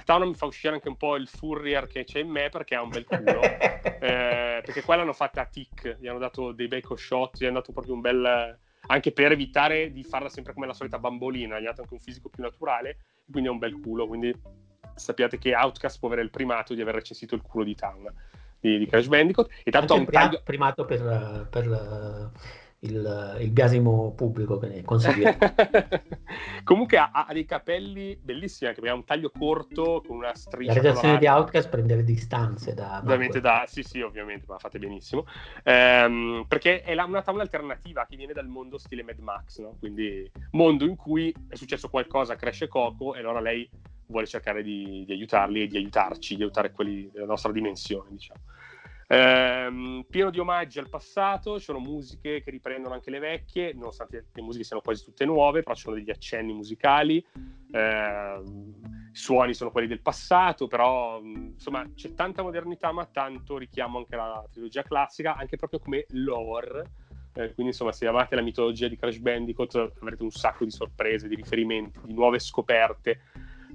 Tauna 0.05 0.25
mi 0.25 0.35
fa 0.35 0.47
uscire 0.47 0.75
anche 0.75 0.89
un 0.89 0.97
po' 0.97 1.17
il 1.17 1.29
Furrier 1.29 1.87
che 1.87 2.05
c'è 2.05 2.21
in 2.21 2.29
me 2.29 2.49
perché 2.49 2.75
ha 2.75 2.83
un 2.83 2.89
bel 2.89 3.05
culo. 3.05 3.41
eh, 3.43 4.63
perché 4.65 4.83
qua 4.83 4.97
l'hanno 4.97 5.13
fatta 5.13 5.43
a 5.43 5.47
tic, 5.47 5.99
gli 6.01 6.07
hanno 6.07 6.19
dato 6.19 6.53
dei 6.53 6.69
bei 6.69 6.83
shot, 6.95 7.39
gli 7.39 7.45
hanno 7.45 7.55
dato 7.55 7.73
proprio 7.73 7.95
un 7.95 8.01
bel... 8.01 8.59
anche 8.87 9.13
per 9.13 9.33
evitare 9.33 9.93
di 9.93 10.03
farla 10.05 10.29
sempre 10.29 10.55
come 10.55 10.67
la 10.67 10.75
solita 10.75 10.99
bambolina, 10.99 11.57
gli 11.57 11.63
hanno 11.63 11.71
dato 11.71 11.83
anche 11.83 11.95
un 11.95 12.01
fisico 12.01 12.29
più 12.29 12.43
naturale, 12.43 12.99
quindi 13.31 13.49
ha 13.49 13.53
un 13.53 13.59
bel 13.59 13.81
culo, 13.81 14.07
quindi 14.07 14.35
sappiate 14.95 15.39
che 15.39 15.55
Outcast 15.55 15.99
può 15.99 16.09
avere 16.09 16.23
il 16.23 16.31
primato 16.31 16.75
di 16.75 16.81
aver 16.81 16.95
recensito 16.95 17.35
il 17.35 17.43
culo 17.43 17.65
di 17.65 17.75
Tauna 17.75 18.13
di, 18.65 18.79
di 18.79 18.87
Crash 18.87 19.09
Bandicoot. 19.09 19.51
E 19.63 19.71
tanto 19.71 19.93
ha 19.93 19.99
un 19.99 20.07
taglio... 20.07 20.41
primato 20.43 20.87
per, 20.87 21.47
per 21.51 22.33
il, 22.81 23.37
il 23.41 23.51
biasimo 23.51 24.13
pubblico 24.15 24.59
che 24.59 24.69
ne 24.69 24.83
consiglio. 24.83 25.37
Comunque 26.65 26.97
ha, 26.97 27.11
ha, 27.13 27.33
dei 27.33 27.45
capelli 27.45 28.19
bellissimi 28.21 28.69
anche 28.69 28.81
perché 28.81 28.95
ha 28.95 28.99
un 28.99 29.05
taglio 29.05 29.31
corto 29.31 30.03
con 30.07 30.17
una 30.17 30.35
striscia. 30.35 30.73
La 30.75 30.81
redazione 30.81 31.19
di 31.19 31.27
Outcast 31.27 31.69
prende 31.69 31.97
le 31.97 32.05
distanze 32.05 32.73
da... 32.73 33.01
Ovviamente 33.03 33.41
da... 33.41 33.65
Sì, 33.67 33.83
sì, 33.83 34.01
ovviamente, 34.01 34.47
ma 34.49 34.59
fate 34.59 34.79
benissimo. 34.79 35.27
Ehm, 35.63 36.45
perché 36.49 36.83
è 36.83 36.95
la, 36.95 37.05
una 37.05 37.23
tavola 37.23 37.43
alternativa 37.43 38.07
che 38.07 38.17
viene 38.17 38.33
dal 38.33 38.49
mondo 38.49 38.79
stile 38.79 39.03
Mad 39.03 39.19
Max, 39.19 39.61
no? 39.61 39.77
Quindi 39.79 40.31
mondo 40.53 40.85
in 40.85 40.97
cui 40.97 41.35
è 41.49 41.55
successo 41.55 41.89
qualcosa, 41.89 42.37
cresce 42.37 42.69
Coco 42.69 43.15
e 43.15 43.21
allora 43.21 43.41
lei 43.41 43.69
vuole 44.07 44.27
cercare 44.27 44.63
di, 44.63 45.05
di 45.07 45.13
aiutarli 45.13 45.63
e 45.63 45.67
di 45.67 45.77
aiutarci, 45.77 46.37
di 46.37 46.43
aiutare 46.43 46.73
quelli 46.73 47.11
della 47.13 47.27
nostra 47.27 47.53
dimensione, 47.53 48.11
diciamo. 48.11 48.41
Ehm, 49.07 50.07
pieno 50.09 50.31
di 50.31 50.39
omaggi 50.39 50.79
al 50.79 50.89
passato, 50.89 51.59
ci 51.59 51.65
sono 51.65 51.79
musiche 51.79 52.43
che 52.43 52.51
riprendono 52.51 52.95
anche 52.95 53.11
le 53.11 53.19
vecchie, 53.19 53.73
nonostante 53.75 54.29
le 54.33 54.43
musiche 54.43 54.65
siano 54.65 54.83
quasi 54.83 55.05
tutte 55.05 55.25
nuove, 55.25 55.63
però 55.63 55.75
ci 55.75 55.83
sono 55.83 55.97
degli 55.97 56.11
accenni 56.11 56.53
musicali, 56.53 57.25
ehm, 57.71 59.11
i 59.13 59.17
suoni 59.17 59.55
sono 59.55 59.71
quelli 59.71 59.87
del 59.87 60.01
passato, 60.01 60.67
però 60.67 61.21
insomma 61.23 61.89
c'è 61.95 62.15
tanta 62.15 62.43
modernità 62.43 62.93
ma 62.93 63.07
tanto 63.07 63.59
richiamo 63.59 63.99
anche 63.99 64.15
alla 64.15 64.45
trilogia 64.51 64.83
classica, 64.83 65.37
anche 65.37 65.57
proprio 65.57 65.79
come 65.79 66.07
lore. 66.11 66.91
Eh, 67.37 67.53
quindi 67.53 67.73
insomma 67.73 67.91
se 67.91 68.07
amate 68.07 68.37
la 68.37 68.43
mitologia 68.43 68.87
di 68.87 68.97
Crash 68.97 69.19
Bandicoot 69.19 69.93
avrete 70.01 70.23
un 70.23 70.31
sacco 70.31 70.65
di 70.65 70.71
sorprese, 70.71 71.27
di 71.27 71.35
riferimenti, 71.35 71.99
di 72.05 72.15
nuove 72.15 72.39
scoperte 72.39 73.21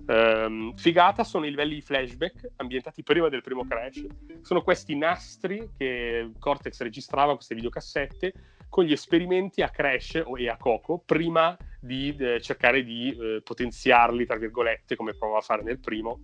Um, 0.10 0.74
figata 0.74 1.24
sono 1.24 1.46
i 1.46 1.52
livelli 1.52 1.76
di 1.76 1.82
flashback 1.82 2.54
ambientati 2.56 3.04
prima 3.04 3.30
del 3.30 3.44
primo 3.44 3.64
crash. 3.64 4.08
Sono 4.42 4.64
questi 4.64 4.96
nastri 4.96 5.70
che 5.78 6.32
Cortex 6.40 6.82
registrava, 6.82 7.36
queste 7.36 7.54
videocassette, 7.54 8.34
con 8.70 8.86
gli 8.86 8.92
esperimenti 8.92 9.62
a 9.62 9.70
Crash 9.70 10.24
e 10.36 10.50
a 10.50 10.58
Coco 10.58 10.98
prima 11.06 11.56
di 11.80 12.16
eh, 12.18 12.42
cercare 12.42 12.84
di 12.84 13.16
eh, 13.16 13.42
potenziarli, 13.44 14.26
tra 14.26 14.38
virgolette, 14.38 14.96
come 14.96 15.14
provava 15.14 15.40
a 15.40 15.44
fare 15.44 15.62
nel 15.62 15.80
primo, 15.80 16.22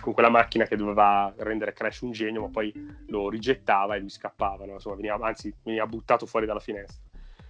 con 0.00 0.14
quella 0.14 0.30
macchina 0.30 0.64
che 0.64 0.76
doveva 0.76 1.34
rendere 1.38 1.74
Crash 1.74 2.00
un 2.00 2.12
genio, 2.12 2.40
ma 2.40 2.48
poi 2.48 2.72
lo 3.08 3.28
rigettava 3.28 3.96
e 3.96 4.00
lui 4.00 4.08
scappava, 4.08 4.64
no? 4.64 4.72
insomma, 4.72 4.96
veniva, 4.96 5.18
anzi 5.20 5.54
veniva 5.62 5.86
buttato 5.86 6.24
fuori 6.24 6.46
dalla 6.46 6.58
finestra. 6.58 7.02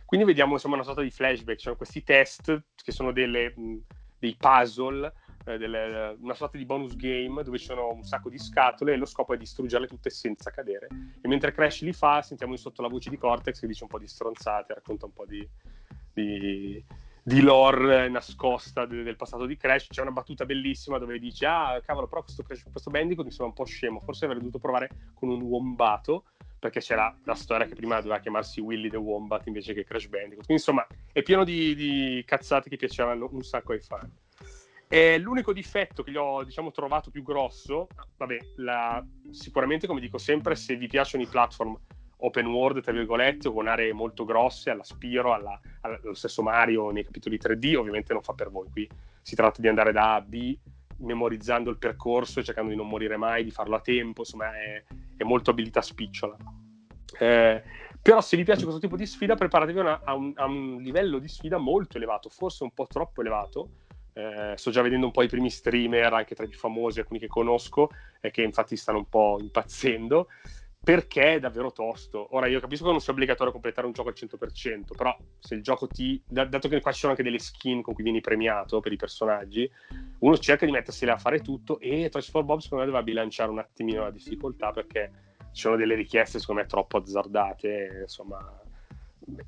Quindi 0.04 0.26
vediamo 0.26 0.54
insomma 0.54 0.75
una 0.75 0.85
sorta 0.85 1.02
di 1.02 1.11
flashback, 1.12 1.59
cioè 1.59 1.76
questi 1.76 2.02
test 2.02 2.64
che 2.75 2.90
sono 2.90 3.12
delle, 3.12 3.52
mh, 3.54 3.76
dei 4.18 4.37
puzzle 4.37 5.12
eh, 5.49 5.57
delle, 5.57 6.14
una 6.21 6.35
sorta 6.35 6.59
di 6.59 6.67
bonus 6.67 6.95
game 6.95 7.43
dove 7.43 7.59
ci 7.59 7.64
sono 7.64 7.90
un 7.90 8.02
sacco 8.02 8.28
di 8.28 8.38
scatole 8.38 8.93
e 8.93 8.97
lo 8.97 9.07
scopo 9.07 9.33
è 9.33 9.38
distruggerle 9.38 9.87
tutte 9.87 10.11
senza 10.11 10.50
cadere. 10.50 10.88
E 11.23 11.26
mentre 11.26 11.52
Crash 11.52 11.81
li 11.83 11.95
fa, 11.95 12.21
sentiamo 12.21 12.52
in 12.52 12.59
sotto 12.59 12.83
la 12.83 12.88
voce 12.88 13.09
di 13.09 13.17
Cortex 13.17 13.61
che 13.61 13.67
dice 13.67 13.85
un 13.85 13.88
po' 13.88 13.99
di 13.99 14.07
stronzate, 14.07 14.75
racconta 14.75 15.07
un 15.07 15.12
po' 15.12 15.25
di, 15.25 15.49
di, 16.12 16.85
di 17.23 17.40
lore 17.40 18.11
nascosta 18.11 18.85
del, 18.85 19.17
passato 19.17 19.47
di 19.47 19.57
Crash. 19.57 19.87
C'è 19.88 20.02
una 20.02 20.11
battuta 20.11 20.45
bellissima 20.45 20.99
dove 20.99 21.19
dice: 21.19 21.47
Ah, 21.47 21.81
cavolo, 21.83 22.09
però 22.09 22.23
questo, 22.23 22.43
Crash, 22.43 22.64
questo 22.71 22.90
Bandicoot 22.90 23.25
mi 23.25 23.33
sembra 23.33 23.49
un 23.49 23.55
po' 23.55 23.64
scemo. 23.64 24.00
Forse 24.00 24.26
avrei 24.26 24.40
dovuto 24.40 24.59
provare 24.59 24.90
con 25.14 25.31
un 25.31 25.40
wombato. 25.43 26.25
Perché 26.59 26.81
c'era 26.81 27.17
la 27.23 27.37
storia 27.37 27.69
che 27.69 27.76
prima 27.76 28.00
doveva 28.00 28.19
chiamarsi 28.19 28.61
Willy 28.61 28.90
the 28.90 28.97
Wombat 28.97 29.47
invece 29.47 29.75
che 29.75 29.85
Crash 29.85 30.09
Bandicoot. 30.09 30.45
Quindi 30.45 30.55
insomma 30.55 30.85
è 31.12 31.23
pieno 31.23 31.45
di, 31.45 31.73
di 31.76 32.25
cazzate 32.26 32.69
che 32.69 32.76
piacevano 32.76 33.28
un 33.31 33.43
sacco 33.43 33.71
ai 33.71 33.81
fan. 33.81 34.12
E 34.88 35.18
l'unico 35.18 35.52
difetto 35.52 36.02
che 36.02 36.11
gli 36.11 36.16
ho 36.16 36.42
diciamo, 36.42 36.71
trovato 36.71 37.11
più 37.11 37.23
grosso, 37.23 37.88
vabbè, 38.16 38.38
la, 38.57 39.04
sicuramente 39.30 39.87
come 39.87 40.00
dico 40.00 40.16
sempre, 40.16 40.57
se 40.57 40.76
vi 40.76 40.87
piacciono 40.87 41.23
i 41.23 41.26
platform 41.26 41.78
open 42.18 42.47
world, 42.47 42.83
tra 42.83 42.92
virgolette, 42.92 43.49
o 43.49 43.52
con 43.52 43.68
aree 43.68 43.92
molto 43.92 44.25
grosse, 44.25 44.71
alla 44.71 44.83
Spiro, 44.85 45.35
alla, 45.35 45.61
allo 45.83 46.14
stesso 46.14 46.42
Mario 46.42 46.90
nei 46.90 47.04
capitoli 47.04 47.38
3D, 47.38 47.76
ovviamente 47.76 48.14
non 48.14 48.23
fa 48.23 48.33
per 48.33 48.50
voi. 48.50 48.68
Qui 48.71 48.88
si 49.21 49.35
tratta 49.35 49.61
di 49.61 49.68
andare 49.68 49.92
da 49.92 50.12
A 50.12 50.14
a 50.14 50.21
B, 50.23 50.57
memorizzando 50.99 51.71
il 51.71 51.76
percorso 51.76 52.42
cercando 52.42 52.71
di 52.71 52.76
non 52.76 52.88
morire 52.88 53.16
mai, 53.16 53.45
di 53.45 53.50
farlo 53.50 53.76
a 53.76 53.80
tempo, 53.80 54.23
insomma 54.23 54.57
è, 54.57 54.83
è 55.16 55.23
molto 55.23 55.50
abilità 55.50 55.83
spicciola. 55.83 56.37
Eh, 57.18 57.62
però 58.00 58.21
se 58.21 58.37
vi 58.37 58.45
piace 58.45 58.62
questo 58.62 58.80
tipo 58.80 58.97
di 58.97 59.07
sfida, 59.07 59.35
preparatevi 59.35 59.78
una, 59.78 60.00
a, 60.02 60.14
un, 60.14 60.33
a 60.37 60.47
un 60.47 60.78
livello 60.80 61.18
di 61.18 61.28
sfida 61.28 61.59
molto 61.59 61.99
elevato, 61.99 62.28
forse 62.28 62.64
un 62.64 62.73
po' 62.73 62.87
troppo 62.87 63.21
elevato, 63.21 63.71
eh, 64.18 64.56
sto 64.56 64.72
già 64.72 64.82
vedendo 64.82 65.06
un 65.06 65.12
po' 65.12 65.22
i 65.22 65.28
primi 65.28 65.48
streamer, 65.48 66.12
anche 66.12 66.34
tra 66.34 66.44
i 66.44 66.48
più 66.48 66.58
famosi, 66.58 66.98
alcuni 66.98 67.20
che 67.20 67.28
conosco, 67.28 67.90
e 68.20 68.32
che 68.32 68.42
infatti 68.42 68.76
stanno 68.76 68.98
un 68.98 69.08
po' 69.08 69.38
impazzendo, 69.40 70.26
perché 70.82 71.34
è 71.34 71.38
davvero 71.38 71.70
tosto. 71.70 72.34
Ora, 72.34 72.48
io 72.48 72.58
capisco 72.58 72.87
che 72.87 72.90
non 72.90 73.00
sia 73.00 73.12
obbligatorio 73.12 73.52
completare 73.52 73.87
un 73.87 73.92
gioco 73.92 74.08
al 74.08 74.16
100%, 74.16 74.96
però 74.96 75.16
se 75.38 75.54
il 75.54 75.62
gioco 75.62 75.87
ti... 75.87 76.20
dato 76.26 76.68
che 76.68 76.80
qua 76.80 76.90
ci 76.90 76.98
sono 76.98 77.12
anche 77.12 77.22
delle 77.22 77.38
skin 77.38 77.80
con 77.80 77.94
cui 77.94 78.02
vieni 78.02 78.20
premiato 78.20 78.80
per 78.80 78.92
i 78.92 78.96
personaggi, 78.96 79.70
uno 80.18 80.37
cerca 80.38 80.66
di 80.66 80.72
mettersele 80.72 81.12
a 81.12 81.16
fare 81.16 81.40
tutto 81.40 81.78
e 81.78 82.08
Toys 82.08 82.28
for 82.28 82.42
Bob 82.42 82.58
secondo 82.58 82.84
me 82.84 82.90
doveva 82.90 83.04
bilanciare 83.04 83.50
un 83.50 83.60
attimino 83.60 84.02
la 84.02 84.10
difficoltà 84.10 84.72
perché 84.72 85.12
ci 85.52 85.60
sono 85.60 85.76
delle 85.76 85.94
richieste 85.94 86.40
secondo 86.40 86.62
me 86.62 86.66
troppo 86.66 86.96
azzardate, 86.96 88.00
insomma 88.02 88.62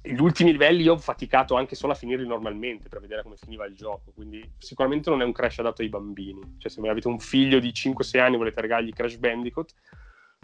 gli 0.02 0.20
ultimi 0.20 0.52
livelli 0.52 0.82
io 0.82 0.92
ho 0.92 0.98
faticato 0.98 1.56
anche 1.56 1.74
solo 1.74 1.92
a 1.92 1.96
finirli 1.96 2.26
normalmente 2.26 2.88
per 2.88 3.00
vedere 3.00 3.22
come 3.22 3.36
finiva 3.36 3.64
il 3.64 3.74
gioco, 3.74 4.12
quindi 4.14 4.52
sicuramente 4.58 5.08
non 5.08 5.22
è 5.22 5.24
un 5.24 5.32
Crash 5.32 5.60
adatto 5.60 5.82
ai 5.82 5.88
bambini. 5.88 6.56
Cioè, 6.58 6.70
se 6.70 6.86
avete 6.86 7.08
un 7.08 7.18
figlio 7.18 7.58
di 7.58 7.70
5-6 7.70 8.20
anni 8.20 8.34
e 8.34 8.38
volete 8.38 8.60
regalargli 8.60 8.92
Crash 8.92 9.16
Bandicoot, 9.16 9.74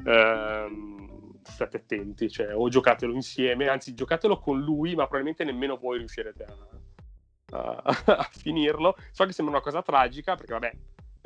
ehm, 0.04 1.40
state 1.42 1.76
attenti, 1.76 2.30
cioè, 2.30 2.56
o 2.56 2.68
giocatelo 2.68 3.12
insieme, 3.12 3.68
anzi 3.68 3.94
giocatelo 3.94 4.38
con 4.38 4.60
lui, 4.60 4.94
ma 4.94 5.02
probabilmente 5.06 5.44
nemmeno 5.44 5.76
voi 5.76 5.98
riuscirete 5.98 6.44
a, 6.44 7.82
a, 7.82 7.82
a 8.16 8.28
finirlo. 8.32 8.96
So 9.10 9.26
che 9.26 9.32
sembra 9.32 9.56
una 9.56 9.64
cosa 9.64 9.82
tragica, 9.82 10.34
perché 10.34 10.52
vabbè, 10.52 10.72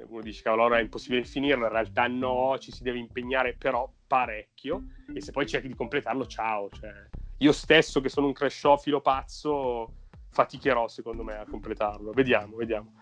uno 0.09 0.23
dice 0.23 0.43
cavolo 0.43 0.65
allora 0.65 0.79
è 0.79 0.83
impossibile 0.83 1.25
finirlo, 1.25 1.67
in 1.67 1.73
realtà 1.73 2.09
no, 2.09 2.59
ci 2.59 2.73
si 2.73 2.83
deve 2.83 2.99
impegnare 2.99 3.55
però 3.57 3.89
parecchio, 4.07 4.85
e 5.15 5.21
se 5.21 5.31
poi 5.31 5.47
cerchi 5.47 5.69
di 5.69 5.75
completarlo, 5.75 6.27
ciao, 6.27 6.69
cioè 6.71 7.09
io 7.43 7.53
stesso, 7.53 8.01
che 8.01 8.09
sono 8.09 8.27
un 8.27 8.33
crashofilo 8.33 9.01
pazzo, 9.01 9.93
faticherò 10.31 10.89
secondo 10.89 11.23
me 11.23 11.37
a 11.39 11.47
completarlo. 11.49 12.13
Vediamo, 12.13 12.57
vediamo. 12.57 12.93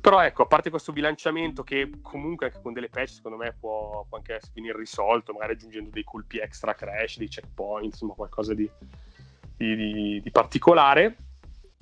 Però 0.00 0.20
ecco, 0.20 0.42
a 0.42 0.46
parte 0.46 0.70
questo 0.70 0.92
bilanciamento 0.92 1.62
che 1.62 1.90
comunque 2.00 2.46
anche 2.46 2.60
con 2.62 2.72
delle 2.72 2.88
patch 2.88 3.10
secondo 3.10 3.36
me 3.36 3.54
può, 3.58 4.04
può 4.08 4.18
anche 4.18 4.40
venire 4.54 4.78
risolto, 4.78 5.32
magari 5.32 5.52
aggiungendo 5.52 5.90
dei 5.90 6.04
colpi 6.04 6.38
extra 6.38 6.74
crash, 6.74 7.18
dei 7.18 7.28
checkpoint, 7.28 7.92
insomma 7.92 8.14
qualcosa 8.14 8.54
di, 8.54 8.68
di, 9.56 9.76
di, 9.76 10.20
di 10.22 10.30
particolare. 10.30 11.16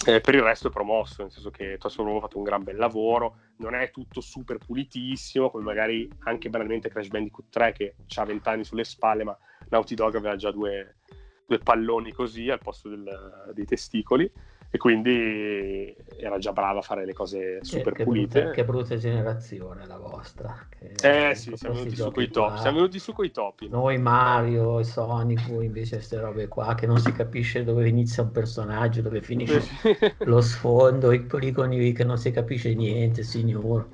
Eh, 0.07 0.21
per 0.21 0.35
il 0.35 0.43
resto 0.43 0.69
è 0.69 0.71
promosso, 0.71 1.23
nel 1.23 1.31
senso 1.31 1.51
che 1.51 1.77
Toss 1.79 1.99
ha 1.99 2.21
fatto 2.21 2.39
un 2.39 2.45
gran 2.45 2.63
bel 2.63 2.77
lavoro, 2.77 3.37
non 3.57 3.75
è 3.75 3.91
tutto 3.91 4.21
super 4.21 4.59
pulitissimo, 4.59 5.51
come 5.51 5.65
magari 5.65 6.09
anche 6.21 6.49
banalmente 6.51 6.89
Crash 6.89 7.09
Bandicoot 7.09 7.49
3 7.51 7.73
che 7.73 7.95
ha 8.15 8.25
20 8.25 8.49
anni 8.49 8.65
sulle 8.65 8.85
spalle, 8.85 9.25
ma 9.25 9.37
Naughty 9.71 9.95
Dog 9.95 10.15
aveva 10.15 10.37
già 10.37 10.53
due, 10.53 10.99
due 11.49 11.59
palloni 11.61 12.13
così 12.13 12.51
al 12.51 12.61
posto 12.61 12.91
del, 12.91 13.51
dei 13.55 13.65
testicoli 13.65 14.31
e 14.71 14.77
quindi 14.77 15.97
era 16.19 16.37
già 16.37 16.53
brava 16.53 16.81
a 16.81 16.83
fare 16.83 17.07
le 17.07 17.15
cose 17.15 17.61
super 17.63 17.95
che, 17.95 18.05
pulite. 18.05 18.41
Brutta, 18.41 18.55
che 18.55 18.65
brutta 18.67 18.97
generazione 18.99 19.87
la 19.87 19.97
vostra. 19.97 20.69
eh 20.79 21.35
sì, 21.35 21.57
siamo 21.57 21.77
venuti, 21.77 21.97
su 21.97 22.11
coi 22.11 22.29
topi, 22.29 22.61
siamo 22.61 22.77
venuti 22.77 22.99
su 22.99 23.15
coi 23.15 23.31
topi. 23.31 23.67
Noi 23.71 23.97
Mario 23.97 24.79
e 24.79 24.85
Sonic, 24.85 25.49
invece 25.49 25.97
queste 25.97 26.21
robe 26.21 26.49
qua 26.49 26.75
che 26.75 26.87
non 26.87 26.99
si 26.99 27.13
capisce 27.13 27.65
dove 27.65 27.89
inizia 27.89 28.25
un 28.25 28.31
personaggio, 28.31 29.01
dove 29.01 29.23
finisce 29.23 29.63
lo 30.27 30.43
sfondo, 30.43 31.13
i 31.13 31.23
poligoni 31.23 31.93
che 31.93 32.05
non 32.05 32.19
si 32.19 32.31
capisce 32.31 32.75
niente, 32.75 33.23
signor. 33.23 33.89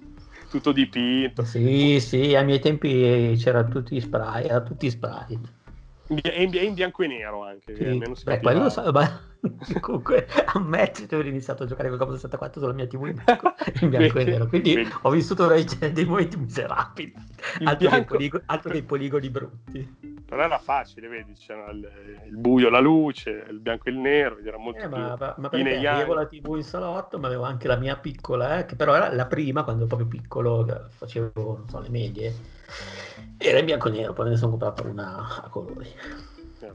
Tutto 0.50 0.72
dipinto. 0.72 1.44
Sì, 1.44 2.00
sì, 2.00 2.34
ai 2.34 2.44
miei 2.44 2.58
tempi 2.58 3.36
c'erano 3.36 3.68
tutti 3.68 4.00
spray, 4.00 4.46
era 4.46 4.60
tutti 4.60 4.90
spray. 4.90 5.62
È 6.06 6.40
in, 6.40 6.74
bianco 6.74 7.02
e 7.02 7.06
nero 7.06 7.44
anche. 7.44 7.74
Sì. 7.74 7.84
Almeno 7.84 8.14
si 8.14 8.24
Beh, 8.24 8.40
quello 8.40 8.68
so, 8.68 8.90
ma 8.92 9.20
comunque 9.80 10.26
ammetto 10.52 11.06
di 11.06 11.14
aver 11.14 11.26
iniziato 11.26 11.62
a 11.62 11.66
giocare 11.66 11.88
con 11.88 11.96
Commodore 11.96 12.20
64 12.20 12.60
sulla 12.60 12.72
mia 12.74 12.86
TV 12.86 13.06
in 13.06 13.22
bianco, 13.24 13.54
in 13.80 13.88
bianco 13.88 14.18
e 14.18 14.24
nero. 14.24 14.46
Quindi 14.46 14.86
ho 15.02 15.10
vissuto 15.10 15.46
dei 15.46 16.04
momenti 16.04 16.36
miserabili. 16.36 17.14
Altro, 17.64 17.88
dei 17.90 18.04
poligo- 18.04 18.42
altro 18.46 18.70
dei 18.70 18.82
poligoni 18.82 19.30
brutti. 19.30 19.96
Però 20.26 20.42
era 20.42 20.58
facile, 20.58 21.08
vedi, 21.08 21.34
c'era 21.34 21.70
il, 21.70 21.88
il, 22.26 22.36
buio, 22.36 22.70
la 22.70 22.80
luce, 22.80 23.44
il 23.48 23.60
bianco 23.60 23.88
e 23.88 23.92
il 23.92 23.98
nero, 23.98 24.38
era 24.38 24.56
molto 24.56 24.80
eh, 24.80 24.88
ma, 24.88 25.16
ma, 25.18 25.34
ma 25.36 25.48
perché 25.48 25.86
avevo 25.86 26.14
la 26.14 26.26
TV 26.26 26.56
in 26.56 26.62
salotto, 26.64 27.18
ma 27.18 27.26
avevo 27.26 27.42
anche 27.42 27.68
la 27.68 27.76
mia 27.76 27.96
piccola, 27.96 28.58
eh, 28.58 28.64
che 28.64 28.74
però 28.74 28.94
era 28.94 29.12
la 29.12 29.26
prima, 29.26 29.62
quando 29.62 29.84
ero 29.84 29.94
proprio 29.94 30.20
piccolo, 30.20 30.88
facevo, 30.88 31.56
non 31.58 31.68
so, 31.68 31.80
le 31.80 31.90
medie 31.90 32.34
era 33.38 33.58
in 33.58 33.66
bianco 33.66 33.88
e 33.88 33.92
nero, 33.92 34.12
poi 34.12 34.30
ne 34.30 34.36
sono 34.36 34.50
comprato 34.50 34.86
una 34.86 35.42
a 35.42 35.48
colori. 35.48 35.88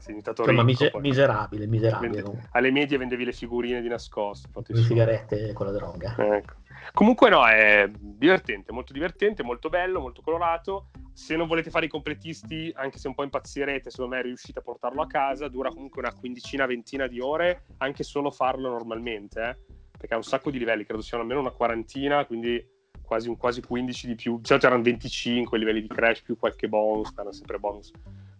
Insomma, 0.06 0.62
mise- 0.62 0.92
miserabile, 1.00 1.66
miserabile. 1.66 2.22
Vende- 2.22 2.48
alle 2.52 2.70
medie 2.70 2.96
vendevi 2.96 3.24
le 3.24 3.32
figurine 3.32 3.80
di 3.80 3.88
nascosto. 3.88 4.48
Le 4.66 4.82
sigarette 4.82 5.52
con 5.52 5.66
la 5.66 5.72
droga. 5.72 6.14
Ecco. 6.16 6.54
Comunque 6.92 7.30
no, 7.30 7.46
è 7.46 7.88
divertente, 7.98 8.72
molto 8.72 8.92
divertente, 8.92 9.42
molto 9.42 9.68
bello, 9.68 10.00
molto 10.00 10.22
colorato. 10.22 10.88
Se 11.12 11.36
non 11.36 11.46
volete 11.46 11.70
fare 11.70 11.86
i 11.86 11.88
completisti, 11.88 12.72
anche 12.74 12.98
se 12.98 13.08
un 13.08 13.14
po' 13.14 13.22
impazzirete, 13.22 13.90
secondo 13.90 14.16
me 14.16 14.22
riuscite 14.22 14.58
a 14.58 14.62
portarlo 14.62 15.02
a 15.02 15.06
casa. 15.06 15.48
Dura 15.48 15.70
comunque 15.70 16.00
una 16.00 16.12
quindicina, 16.12 16.66
ventina 16.66 17.06
di 17.06 17.20
ore, 17.20 17.64
anche 17.78 18.02
solo 18.02 18.30
farlo 18.30 18.70
normalmente, 18.70 19.40
eh? 19.40 19.56
perché 19.96 20.14
ha 20.14 20.16
un 20.18 20.22
sacco 20.22 20.50
di 20.50 20.58
livelli, 20.58 20.84
credo 20.84 21.02
siano 21.02 21.22
almeno 21.22 21.40
una 21.40 21.50
quarantina, 21.50 22.24
quindi 22.24 22.64
quasi, 23.02 23.28
un, 23.28 23.36
quasi 23.36 23.60
15 23.60 24.06
di 24.06 24.14
più. 24.14 24.38
Di 24.38 24.46
solito 24.46 24.66
erano 24.66 24.82
25 24.82 25.58
livelli 25.58 25.82
di 25.82 25.88
crash 25.88 26.22
più 26.22 26.38
qualche 26.38 26.68
bonus, 26.68 27.12
erano 27.12 27.32
sempre 27.32 27.58
bonus 27.58 27.92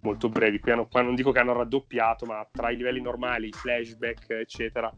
molto 0.02 0.28
brevi. 0.28 0.58
Qui, 0.58 0.72
hanno, 0.72 0.86
qua 0.86 1.02
non 1.02 1.14
dico 1.14 1.32
che 1.32 1.38
hanno 1.38 1.52
raddoppiato, 1.52 2.26
ma 2.26 2.46
tra 2.50 2.70
i 2.70 2.76
livelli 2.76 3.00
normali, 3.00 3.52
flashback, 3.52 4.30
eccetera, 4.30 4.92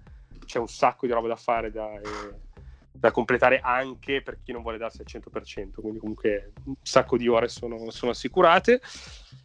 c'è 0.45 0.59
un 0.59 0.69
sacco 0.69 1.07
di 1.07 1.13
roba 1.13 1.29
da 1.29 1.37
fare 1.37 1.71
da, 1.71 1.91
eh, 1.93 2.51
da 2.93 3.11
completare 3.11 3.61
anche 3.61 4.23
per 4.23 4.39
chi 4.43 4.53
non 4.53 4.63
vuole 4.63 4.79
darsi 4.79 5.01
al 5.01 5.07
100%. 5.09 5.81
Quindi, 5.81 5.99
comunque, 5.99 6.53
un 6.65 6.75
sacco 6.83 7.17
di 7.17 7.27
ore 7.29 7.49
sono, 7.49 7.91
sono 7.91 8.13
assicurate. 8.13 8.81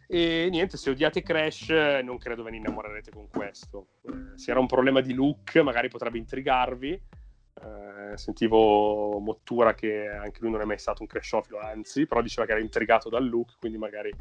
E 0.06 0.48
niente, 0.50 0.76
se 0.76 0.90
odiate 0.90 1.22
Crash, 1.22 1.68
non 2.02 2.18
credo 2.18 2.42
ve 2.42 2.50
ne 2.50 2.56
innamorerete 2.58 3.10
con 3.10 3.28
questo. 3.28 3.88
Eh, 4.02 4.38
se 4.38 4.50
era 4.50 4.60
un 4.60 4.66
problema 4.66 5.00
di 5.00 5.14
look, 5.14 5.56
magari 5.56 5.88
potrebbe 5.88 6.18
intrigarvi. 6.18 6.92
Eh, 7.60 8.16
sentivo 8.16 9.18
Mottura 9.18 9.74
che 9.74 10.06
anche 10.08 10.38
lui 10.40 10.50
non 10.50 10.60
è 10.60 10.64
mai 10.64 10.78
stato 10.78 11.02
un 11.02 11.08
crashofilo, 11.08 11.58
anzi, 11.58 12.06
però 12.06 12.22
diceva 12.22 12.46
che 12.46 12.52
era 12.52 12.60
intrigato 12.60 13.08
dal 13.08 13.28
look, 13.28 13.58
quindi 13.58 13.78
magari 13.78 14.14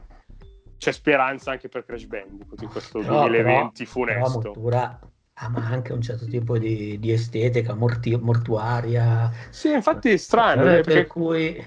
c'è 0.78 0.92
speranza 0.92 1.52
anche 1.52 1.70
per 1.70 1.86
Crash 1.86 2.06
Bandicoot 2.06 2.62
in 2.62 2.70
questo 2.70 3.02
no, 3.02 3.20
2020 3.20 3.84
però, 3.84 3.90
funesto. 3.90 4.40
Però 4.40 4.54
Mottura 4.54 5.00
ama 5.40 5.66
anche 5.68 5.94
un 5.94 6.02
certo 6.02 6.26
tipo 6.26 6.58
di, 6.58 6.98
di 7.00 7.12
estetica 7.12 7.76
morti, 7.76 8.16
mortuaria. 8.16 9.32
Sì, 9.50 9.72
infatti 9.72 10.10
è 10.10 10.18
strano. 10.18 10.62
Eh, 10.64 10.82
perché... 10.82 10.94
Per 10.94 11.08
cui, 11.08 11.64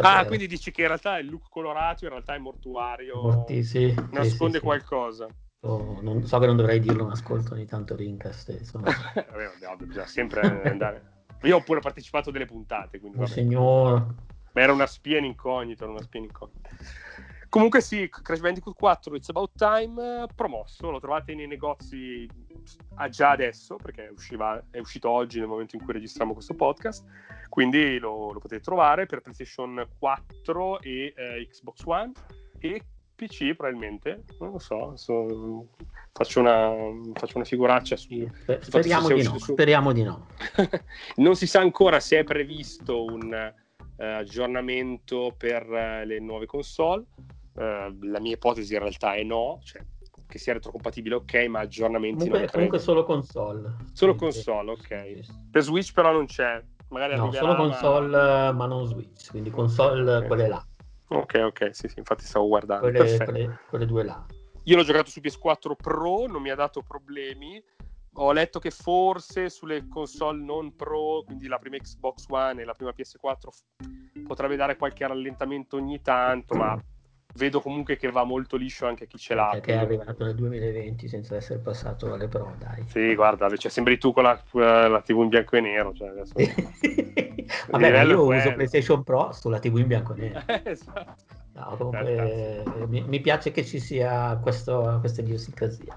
ah, 0.00 0.26
quindi 0.26 0.46
dici 0.46 0.70
che 0.70 0.82
in 0.82 0.88
realtà 0.88 1.18
il 1.18 1.28
look 1.28 1.48
colorato 1.48 2.04
in 2.04 2.10
realtà 2.10 2.34
è 2.34 2.38
mortuario, 2.38 3.22
Morti, 3.22 3.62
sì, 3.62 3.94
nasconde 4.10 4.54
sì, 4.54 4.58
sì, 4.58 4.60
qualcosa. 4.60 5.26
Oh, 5.60 5.98
non, 6.02 6.26
so 6.26 6.38
che 6.38 6.46
non 6.46 6.56
dovrei 6.56 6.78
dirlo, 6.78 7.06
ma 7.06 7.12
ascolto 7.12 7.54
ogni 7.54 7.64
tanto 7.64 7.96
Rincast. 7.96 8.50
Insomma. 8.50 8.90
Vabbè, 9.14 9.84
bisogna 9.84 10.06
sempre 10.06 10.62
andare. 10.64 11.12
Io 11.42 11.56
ho 11.56 11.62
pure 11.62 11.80
partecipato 11.80 12.28
a 12.28 12.32
delle 12.32 12.44
puntate, 12.44 13.00
quindi 13.00 13.20
oh, 13.20 13.26
signor. 13.26 14.14
Ma 14.52 14.60
era 14.60 14.72
una 14.72 14.86
spia 14.86 15.18
in 15.18 15.24
incognito, 15.24 15.84
era 15.84 15.92
una 15.92 16.02
spia 16.02 16.20
in 16.20 16.26
incognito. 16.26 16.68
Comunque 17.54 17.80
sì, 17.80 18.08
Crash 18.10 18.40
Bandicoot 18.40 18.74
4 18.76 19.14
It's 19.14 19.28
About 19.28 19.52
Time 19.56 20.26
promosso, 20.34 20.90
lo 20.90 20.98
trovate 20.98 21.36
nei 21.36 21.46
negozi 21.46 22.28
già 23.10 23.30
adesso 23.30 23.76
perché 23.76 24.10
usciva, 24.12 24.60
è 24.72 24.80
uscito 24.80 25.08
oggi 25.08 25.38
nel 25.38 25.46
momento 25.46 25.76
in 25.76 25.84
cui 25.84 25.92
registriamo 25.92 26.32
questo 26.32 26.54
podcast, 26.54 27.04
quindi 27.48 28.00
lo, 28.00 28.32
lo 28.32 28.40
potete 28.40 28.60
trovare 28.60 29.06
per 29.06 29.20
PlayStation 29.20 29.86
4 30.00 30.80
e 30.80 31.14
eh, 31.16 31.46
Xbox 31.48 31.84
One 31.84 32.10
e 32.58 32.82
PC 33.14 33.54
probabilmente, 33.54 34.24
non 34.40 34.50
lo 34.50 34.58
so, 34.58 34.96
so 34.96 35.68
faccio, 36.10 36.40
una, 36.40 36.72
faccio, 37.12 37.36
una, 37.36 37.46
figuraccia 37.46 37.96
su... 37.96 38.28
Speriamo, 38.62 39.06
di 39.06 39.22
no, 39.22 39.38
su... 39.38 39.52
speriamo 39.52 39.92
di 39.92 40.02
no. 40.02 40.26
non 41.18 41.36
si 41.36 41.46
sa 41.46 41.60
ancora 41.60 42.00
se 42.00 42.18
è 42.18 42.24
previsto 42.24 43.04
un 43.04 43.52
uh, 43.96 44.02
aggiornamento 44.02 45.32
per 45.38 45.64
uh, 45.68 46.04
le 46.04 46.18
nuove 46.18 46.46
console, 46.46 47.04
uh, 47.54 47.96
la 48.02 48.20
mia 48.20 48.34
ipotesi 48.34 48.74
in 48.74 48.80
realtà 48.80 49.14
è 49.14 49.22
no, 49.22 49.60
cioè 49.62 49.82
che 50.26 50.38
sia 50.38 50.54
retrocompatibile 50.54 51.14
ok, 51.16 51.46
ma 51.46 51.60
aggiornamenti 51.60 52.28
comunque, 52.28 52.40
non 52.40 52.50
comunque 52.50 52.78
solo 52.78 53.04
console. 53.04 53.76
Solo 53.92 54.14
console, 54.14 54.70
ok. 54.72 55.20
Per 55.50 55.62
Switch 55.62 55.92
però 55.92 56.12
non 56.12 56.26
c'è, 56.26 56.62
magari 56.88 57.16
No, 57.16 57.30
solo 57.32 57.54
console 57.54 58.16
ma... 58.16 58.52
ma... 58.52 58.66
non 58.66 58.84
Switch, 58.86 59.30
quindi 59.30 59.50
console 59.50 60.16
okay. 60.16 60.26
quelle 60.26 60.48
là. 60.48 60.66
Ok, 61.08 61.34
ok, 61.34 61.70
sì, 61.72 61.88
sì, 61.88 61.98
infatti 61.98 62.24
stavo 62.24 62.48
guardando. 62.48 62.90
Quelle, 62.90 63.16
quelle, 63.18 63.58
quelle 63.68 63.86
due 63.86 64.02
là. 64.02 64.26
Io 64.64 64.76
l'ho 64.76 64.82
giocato 64.82 65.10
su 65.10 65.20
PS4 65.20 65.74
Pro, 65.76 66.26
non 66.26 66.40
mi 66.42 66.50
ha 66.50 66.54
dato 66.54 66.82
problemi. 66.82 67.62
Ho 68.18 68.32
letto 68.32 68.60
che 68.60 68.70
forse 68.70 69.50
sulle 69.50 69.86
console 69.88 70.42
non 70.42 70.74
Pro, 70.74 71.22
quindi 71.26 71.46
la 71.46 71.58
prima 71.58 71.76
Xbox 71.76 72.24
One 72.28 72.62
e 72.62 72.64
la 72.64 72.72
prima 72.72 72.92
PS4, 72.96 74.22
potrebbe 74.24 74.56
dare 74.56 74.76
qualche 74.76 75.06
rallentamento 75.06 75.76
ogni 75.76 76.00
tanto, 76.00 76.54
ma 76.54 76.80
vedo 77.36 77.60
comunque 77.60 77.96
che 77.96 78.10
va 78.10 78.24
molto 78.24 78.56
liscio 78.56 78.86
anche 78.86 79.06
chi 79.06 79.18
ce 79.18 79.34
l'ha. 79.34 79.50
Perché 79.52 79.72
è 79.72 79.76
arrivato 79.76 80.24
nel 80.24 80.34
2020 80.34 81.08
senza 81.08 81.36
essere 81.36 81.58
passato 81.58 82.12
alle 82.12 82.28
Pro, 82.28 82.54
dai. 82.58 82.84
Sì, 82.88 83.14
guarda, 83.14 83.54
cioè, 83.56 83.70
sembri 83.70 83.98
tu 83.98 84.12
con 84.12 84.22
la, 84.22 84.40
la, 84.88 85.00
TV 85.00 85.22
in 85.22 85.28
bianco 85.28 85.56
e 85.56 85.60
nero. 85.60 85.92
Cioè, 85.92 86.08
adesso... 86.08 86.32
Vabbè, 87.70 88.02
io 88.04 88.22
uso 88.24 88.52
PlayStation 88.52 89.02
Pro 89.02 89.32
sulla 89.32 89.58
TV 89.58 89.78
in 89.78 89.86
bianco 89.86 90.14
e 90.14 90.16
nero. 90.16 90.40
esatto. 90.64 91.42
No, 91.54 91.76
comunque, 91.76 92.64
mi, 92.88 93.04
mi, 93.06 93.20
piace 93.20 93.52
che 93.52 93.64
ci 93.64 93.78
sia 93.78 94.36
questo, 94.42 94.96
questa 94.98 95.20
idiosincrasia. 95.20 95.96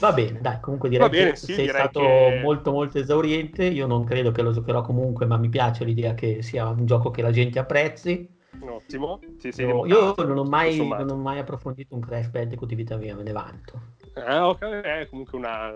Va 0.00 0.12
bene, 0.12 0.40
dai, 0.40 0.58
comunque 0.60 0.88
direi 0.88 1.08
bene, 1.08 1.30
che 1.30 1.36
sì, 1.36 1.54
sei 1.54 1.66
direi 1.66 1.80
stato 1.80 2.00
che... 2.00 2.40
molto 2.42 2.72
molto 2.72 2.98
esauriente. 2.98 3.64
Io 3.64 3.86
non 3.86 4.04
credo 4.04 4.32
che 4.32 4.42
lo 4.42 4.50
giocherò 4.50 4.82
comunque, 4.82 5.26
ma 5.26 5.36
mi 5.36 5.48
piace 5.48 5.84
l'idea 5.84 6.14
che 6.14 6.42
sia 6.42 6.66
un 6.68 6.84
gioco 6.86 7.12
che 7.12 7.22
la 7.22 7.30
gente 7.30 7.60
apprezzi. 7.60 8.35
Ottimo. 8.60 9.20
Sì, 9.38 9.52
sì, 9.52 9.62
io, 9.62 9.86
io 9.86 10.14
non, 10.16 10.38
ho 10.38 10.44
mai, 10.44 10.76
non, 10.76 11.10
ho 11.10 11.16
mai, 11.16 11.38
approfondito 11.38 11.94
un 11.94 12.00
Crash 12.00 12.28
Bandicoot 12.28 12.68
di 12.68 12.74
vita 12.74 12.96
mia, 12.96 13.14
me 13.14 13.22
ne 13.22 13.32
vanto. 13.32 13.80
Eh, 14.14 14.38
ok, 14.38 14.60
è 14.60 15.08
comunque 15.08 15.38
una, 15.38 15.72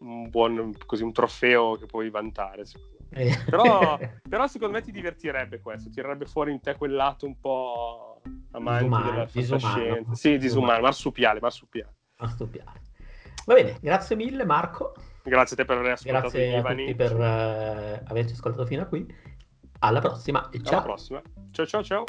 un 0.00 0.28
buon 0.28 0.74
così, 0.86 1.02
un 1.02 1.12
trofeo 1.12 1.76
che 1.76 1.86
puoi 1.86 2.10
vantare. 2.10 2.64
Eh. 3.10 3.36
Però, 3.44 3.98
però, 4.28 4.46
secondo 4.46 4.74
me 4.74 4.82
ti 4.82 4.92
divertirebbe 4.92 5.60
questo, 5.60 5.90
tirerebbe 5.90 6.26
fuori 6.26 6.52
in 6.52 6.60
te 6.60 6.76
quel 6.76 6.92
lato 6.92 7.26
un 7.26 7.38
po' 7.40 8.20
amante 8.52 8.84
disumano, 8.84 9.10
della 9.10 9.26
fantascienza. 9.26 10.14
Sì, 10.14 10.38
disumano, 10.38 10.80
marsupiale, 10.80 11.40
marsupiale. 11.40 11.94
Marsupiale. 12.18 12.80
Va 13.46 13.54
bene, 13.54 13.78
grazie 13.80 14.16
mille 14.16 14.44
Marco. 14.44 14.94
Grazie 15.22 15.56
a 15.56 15.58
te 15.58 15.64
per 15.64 15.78
aver 15.78 15.92
ascoltato 15.92 16.28
Grazie 16.28 16.56
a 16.56 16.62
tutti 16.62 16.94
per 16.94 17.14
uh, 17.14 18.10
averci 18.10 18.32
ascoltato 18.32 18.66
fino 18.66 18.82
a 18.82 18.86
qui 18.86 19.06
alla 19.80 20.00
prossima 20.00 20.48
e 20.50 20.62
ciao. 20.62 20.74
Alla 20.74 20.82
prossima. 20.82 21.22
Ciao 21.50 21.66
ciao 21.66 21.82
ciao. 21.82 22.04